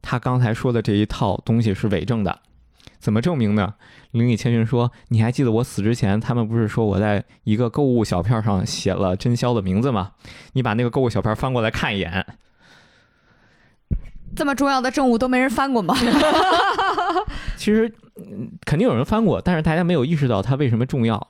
[0.00, 2.38] 他刚才说的这一套东西是伪证的。
[2.98, 3.74] 怎么证明呢？
[4.12, 10.12] 灵里千寻说：“你还记得我死之前，他们不是说我在一个购物小票上写了真宵的名字吗？
[10.54, 12.24] 你把那个购物小票翻过来看一眼。
[14.36, 15.94] 这么重要的证物都没人翻过吗？
[17.56, 17.92] 其实
[18.64, 21.28] 肯定有人翻过，但是大家没有意识到它为什么重要。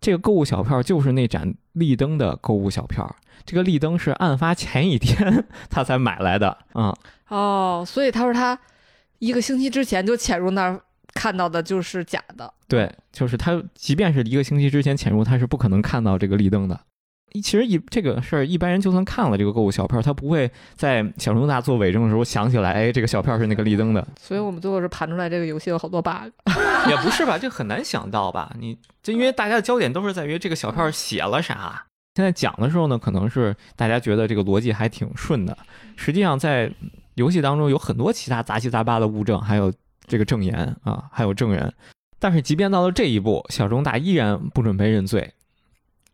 [0.00, 3.16] 这个购物小票就是那盏立灯的购物小票，
[3.46, 6.94] 这个立灯是案发前一天 他才买来的啊。
[7.28, 8.58] 哦，所以他说他
[9.20, 10.80] 一个星期之前就潜入那儿。”
[11.14, 16.80] 看到的就是假的，对，就是他，即便是一个星期之前潜入，他是不可能看到这个立灯的。
[17.40, 24.06] 其实一这个事儿，一般人就算看了这个购物小票，他不会在小中大做伪证的时候想起来，哎，这个小票是那个立灯的。
[24.20, 26.30] 所以我们最后是盘出来这个游戏有好多 bug，
[26.90, 27.38] 也不是吧？
[27.38, 28.54] 这很难想到吧？
[28.58, 31.86] 你就因为大家的焦点都是在于这个小票写了啥。
[32.14, 35.56] 现在讲的时候呢，可能是大家觉得这个逻辑还挺顺的，
[35.96, 36.70] 实际上在
[37.14, 39.72] 游戏当中有很多其他杂七杂八的物证，还有。
[40.08, 41.72] 这个证言啊，还有证人，
[42.18, 45.32] 但是即便到了这一步，小中大依然不准备认罪。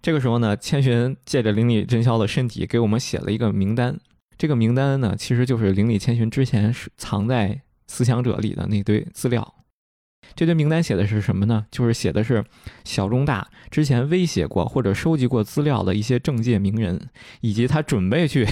[0.01, 3.99] 这个时候呢，千寻借着灵里真宵的身体给我们写了一个名单。
[4.37, 9.55] 这个名单呢，其实就是灵里千寻之前是藏在思想者里的那堆资料。
[10.35, 11.67] 这堆名单写的是什么呢？
[11.71, 12.45] 就是写的是
[12.85, 17.09] 小中大之前威胁过或者收集过资料的一些政界名人，
[17.41, 18.47] 以及他准备去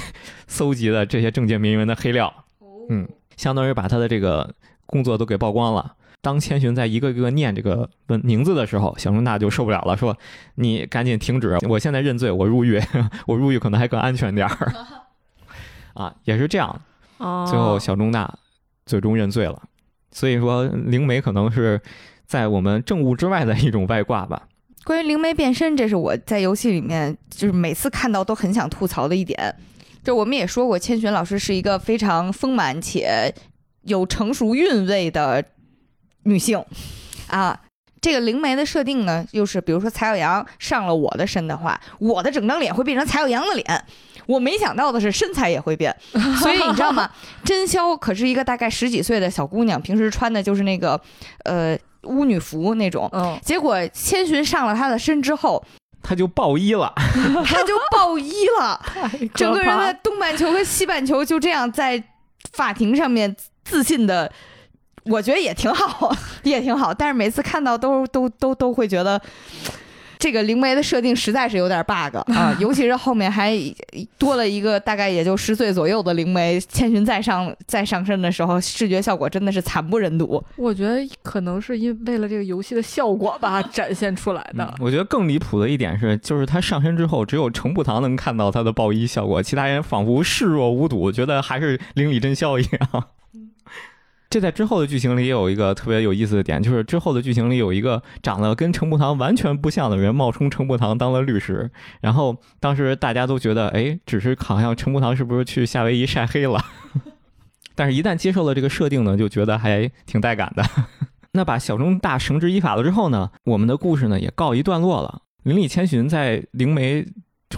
[0.47, 2.45] 搜集的这些政界名人的黑料。
[2.89, 4.55] 嗯，相当于把他的这个。
[4.89, 5.97] 工作都给曝光了。
[6.27, 10.19] 当千寻在一个一个念这个文名字的时候，小中大就受不了了，说
[10.57, 11.57] ：“你赶紧停止！
[11.69, 12.83] 我现在认罪，我入狱，
[13.29, 14.73] 我入狱可能还更安全点儿。
[15.95, 16.81] ”啊，也是这样。
[17.49, 18.41] 最后小中大
[18.87, 19.63] 最终认罪了。
[20.11, 21.81] 所以说，灵媒可能是
[22.27, 24.49] 在我们政务之外的一种外挂吧。
[24.83, 29.55] 关于灵媒变身，这是我在游戏里面就是每次看到都很想吐槽的一点。
[30.03, 33.33] 就我们也说过，千寻老师是一个非常丰满且。
[33.83, 35.45] 有成熟韵味的
[36.27, 36.63] 女性
[37.29, 37.59] 啊，
[38.01, 43.85] 这个灵媒的设定呢，又是比如说蔡小阳上了我的身的话，我的整张脸会变成蔡小阳的脸。
[44.27, 45.97] 我没想到的是身材也会变，
[46.43, 47.09] 所以你知道吗？
[47.45, 51.01] 真宵可是一个大概十几岁的小姑娘，平时穿的就是那个
[51.45, 53.09] 呃巫女服那种。
[53.13, 55.65] 嗯，结果千寻上了她的身之后，
[56.03, 56.93] 她就爆衣了，
[57.47, 58.81] 她就爆衣了，
[59.33, 62.03] 整个人的东半球和西半球就这样在
[62.53, 63.35] 法庭上面。
[63.69, 64.33] 自信的，
[65.11, 66.93] 我觉得也挺好，也挺好。
[66.93, 69.21] 但是每次看到都都都都会觉得，
[70.19, 73.53] 这个灵媒的设定实在是有点 bug 啊， 尤其是后面还
[74.19, 80.43] 多了一个大概也就十岁左右的灵媒，千寻再上再上身的时候，视觉效果真的是惨不忍睹。
[80.57, 84.75] 我觉得可能是因为了这个游戏的效果吧，展现出来的。
[84.81, 93.05] 我觉得更离谱的一点是，就是他上身之后，只有程步堂能看到他的爆衣效果，其他人仿佛视若无睹，觉得还是灵里真宵一样。
[94.29, 101.71] 这在之后的剧情里也有一个特别有意思的点，就是之后的剧情里有一个长得跟程步堂完全不像的人冒充程步堂当了律师，
[102.01, 106.61] 然后当时大家都觉得，哎，只是好像程步堂是不是去夏威夷晒黑了？
[107.77, 110.65] 但是，一旦接受了这个设定呢，就觉得还挺带感的。
[111.33, 115.23] 那把小中大绳之以法了之后呢，我们的故事呢也告一段落了。
[115.45, 117.07] 林里千寻在灵媒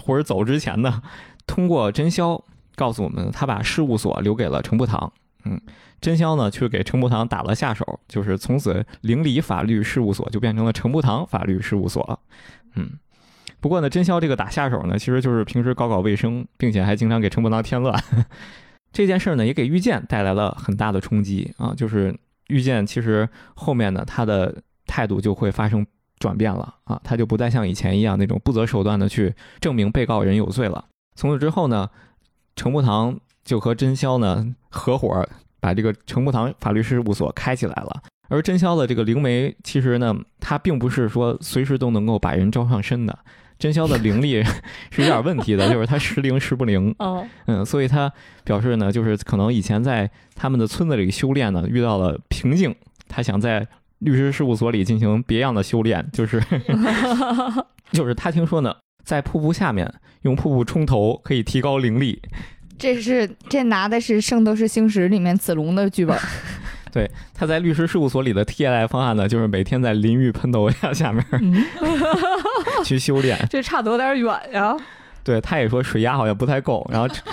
[0.03, 1.01] 或者走之前呢，
[1.47, 2.43] 通过真宵
[2.75, 5.11] 告诉我们，他把事务所留给了程步堂。
[5.45, 5.59] 嗯。
[6.01, 12.19] 真宵呢，却给程步堂打了下手，就是从此灵里法律事务所就变成了程步堂法律事务所。
[12.75, 12.91] 嗯，
[13.59, 18.01] 不过呢，真宵这个打下手呢，其实就是平时搞搞卫生，并且还经常给程步堂添乱。
[18.93, 25.85] 这件事呢，也给玉剑带来了很大的冲击啊，就是玉剑其实后面呢，他的态度就会发生
[26.17, 30.85] 转变了啊，他就不再像以前一样那种不择手段的去证明被告人有罪了。
[31.15, 31.89] 从此之后呢，
[32.55, 35.27] 程步堂就和真宵呢合伙。
[35.59, 43.17] 把这个程步堂法律事务所开起来了，而真宵的这个灵媒其实呢，他并不是说随时都能够把人招上身的。
[43.57, 44.41] 真宵的灵力
[44.89, 46.95] 是有点问题的，就是他时灵时不灵。
[46.99, 48.09] 哦，嗯，所以他
[48.45, 52.73] 表示呢，就是可能以前在他们的村子里修炼呢，遇到了瓶颈，
[53.09, 56.41] 他想在律师事务所里进行别样的修炼，就是
[57.91, 62.21] 就是他听说呢，在瀑布下面用瀑布冲头可以提高灵力。
[62.79, 66.17] 这是这拿的是《圣斗士星矢》里面子龙的剧本。
[66.91, 71.63] 对他在律师事务所里的替代方案呢，就是每天在淋浴喷头呀下面嗯，
[72.83, 73.37] 去修炼。
[73.47, 74.75] 这差的有点远呀。
[75.23, 77.23] 对，他也说水压好像不太够，然后程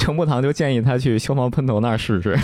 [0.00, 2.38] 程步堂就建议他去消防喷头那儿试试。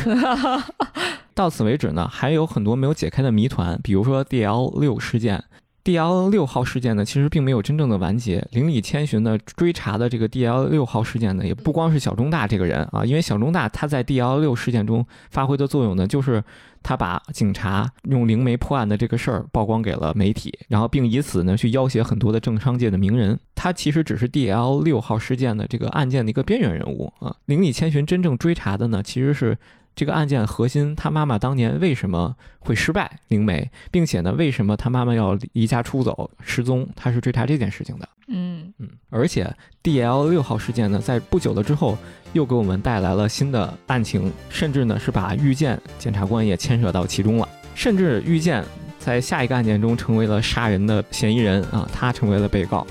[1.35, 5.45] 到此为止呢，还有很多没有解开的谜团，比如说 DL 六事件。
[5.85, 8.47] DL 六号事件呢，其实并没有真正的完结。
[8.53, 16.43] 邻里千寻呢追查的这个 DL 六号事件呢，也不光是小中大这个人啊，因为小中大他在 DL 六事件中发挥的作用呢，就是
[16.85, 23.39] 他把警察用灵媒破案的这个事儿曝光给了媒体，然后并以此呢去要挟很多的政商界的名人。
[23.57, 27.35] 他其实只是 DL 六号事件的这个案件的一个边缘人物啊。
[27.47, 29.59] 邻里千寻真正追查的呢，其实是。
[29.95, 36.89] 这个案件核心，他妈妈当年为什么会失败灵媒，并且呢，为什么他妈妈要离家出走失踪？
[36.97, 38.09] 他是追查这件事情的。
[38.29, 41.99] 嗯嗯，而且 D L 六号事件呢，在不久了之后，
[42.33, 48.65] 又给我们带来了新的案情，甚至呢是把遇见检察官也牵扯到其中了，甚至遇见
[48.99, 52.87] 在下一个案件中成为了杀人的嫌疑人啊，他成为了被告。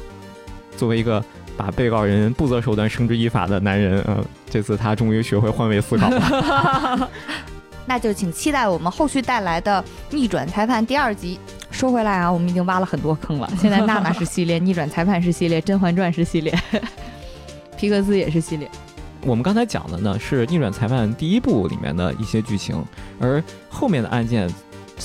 [0.78, 1.24] 作为一个
[1.58, 7.10] 把被告人不择手段绳之以法的男人呃，这次他终于学会换位思考了。
[7.86, 9.84] 那就请期待我们后续带来的
[10.16, 11.40] 《逆转裁判》第二集。
[11.72, 13.50] 说回来啊，我们已经挖了很多坑了。
[13.60, 16.58] 现在娜娜是系列，《逆转裁判》是系列，《甄嬛传》是系列，
[17.78, 18.70] 皮克斯也是系列。
[19.24, 22.84] 我们刚才讲的呢是《逆转裁判》第一部里面的一些剧情，
[23.20, 24.50] 而后面的案件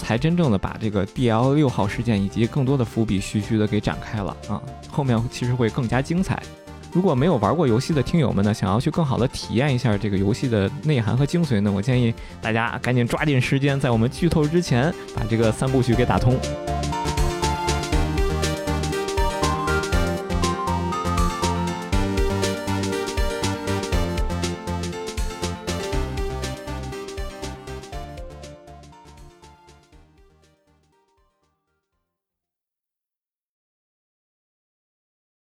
[0.03, 6.42] 才真正的把这个 D L 六号事件以及更多的伏笔徐徐的给展开了啊，后面其实会更加精彩。
[6.92, 16.38] 如果没有玩过游戏的听友们呢，想要去更好的体验一下这个游戏的内涵和精髓呢，我建议大家赶紧抓紧时间，在我们剧透之前把这个三部曲给打通。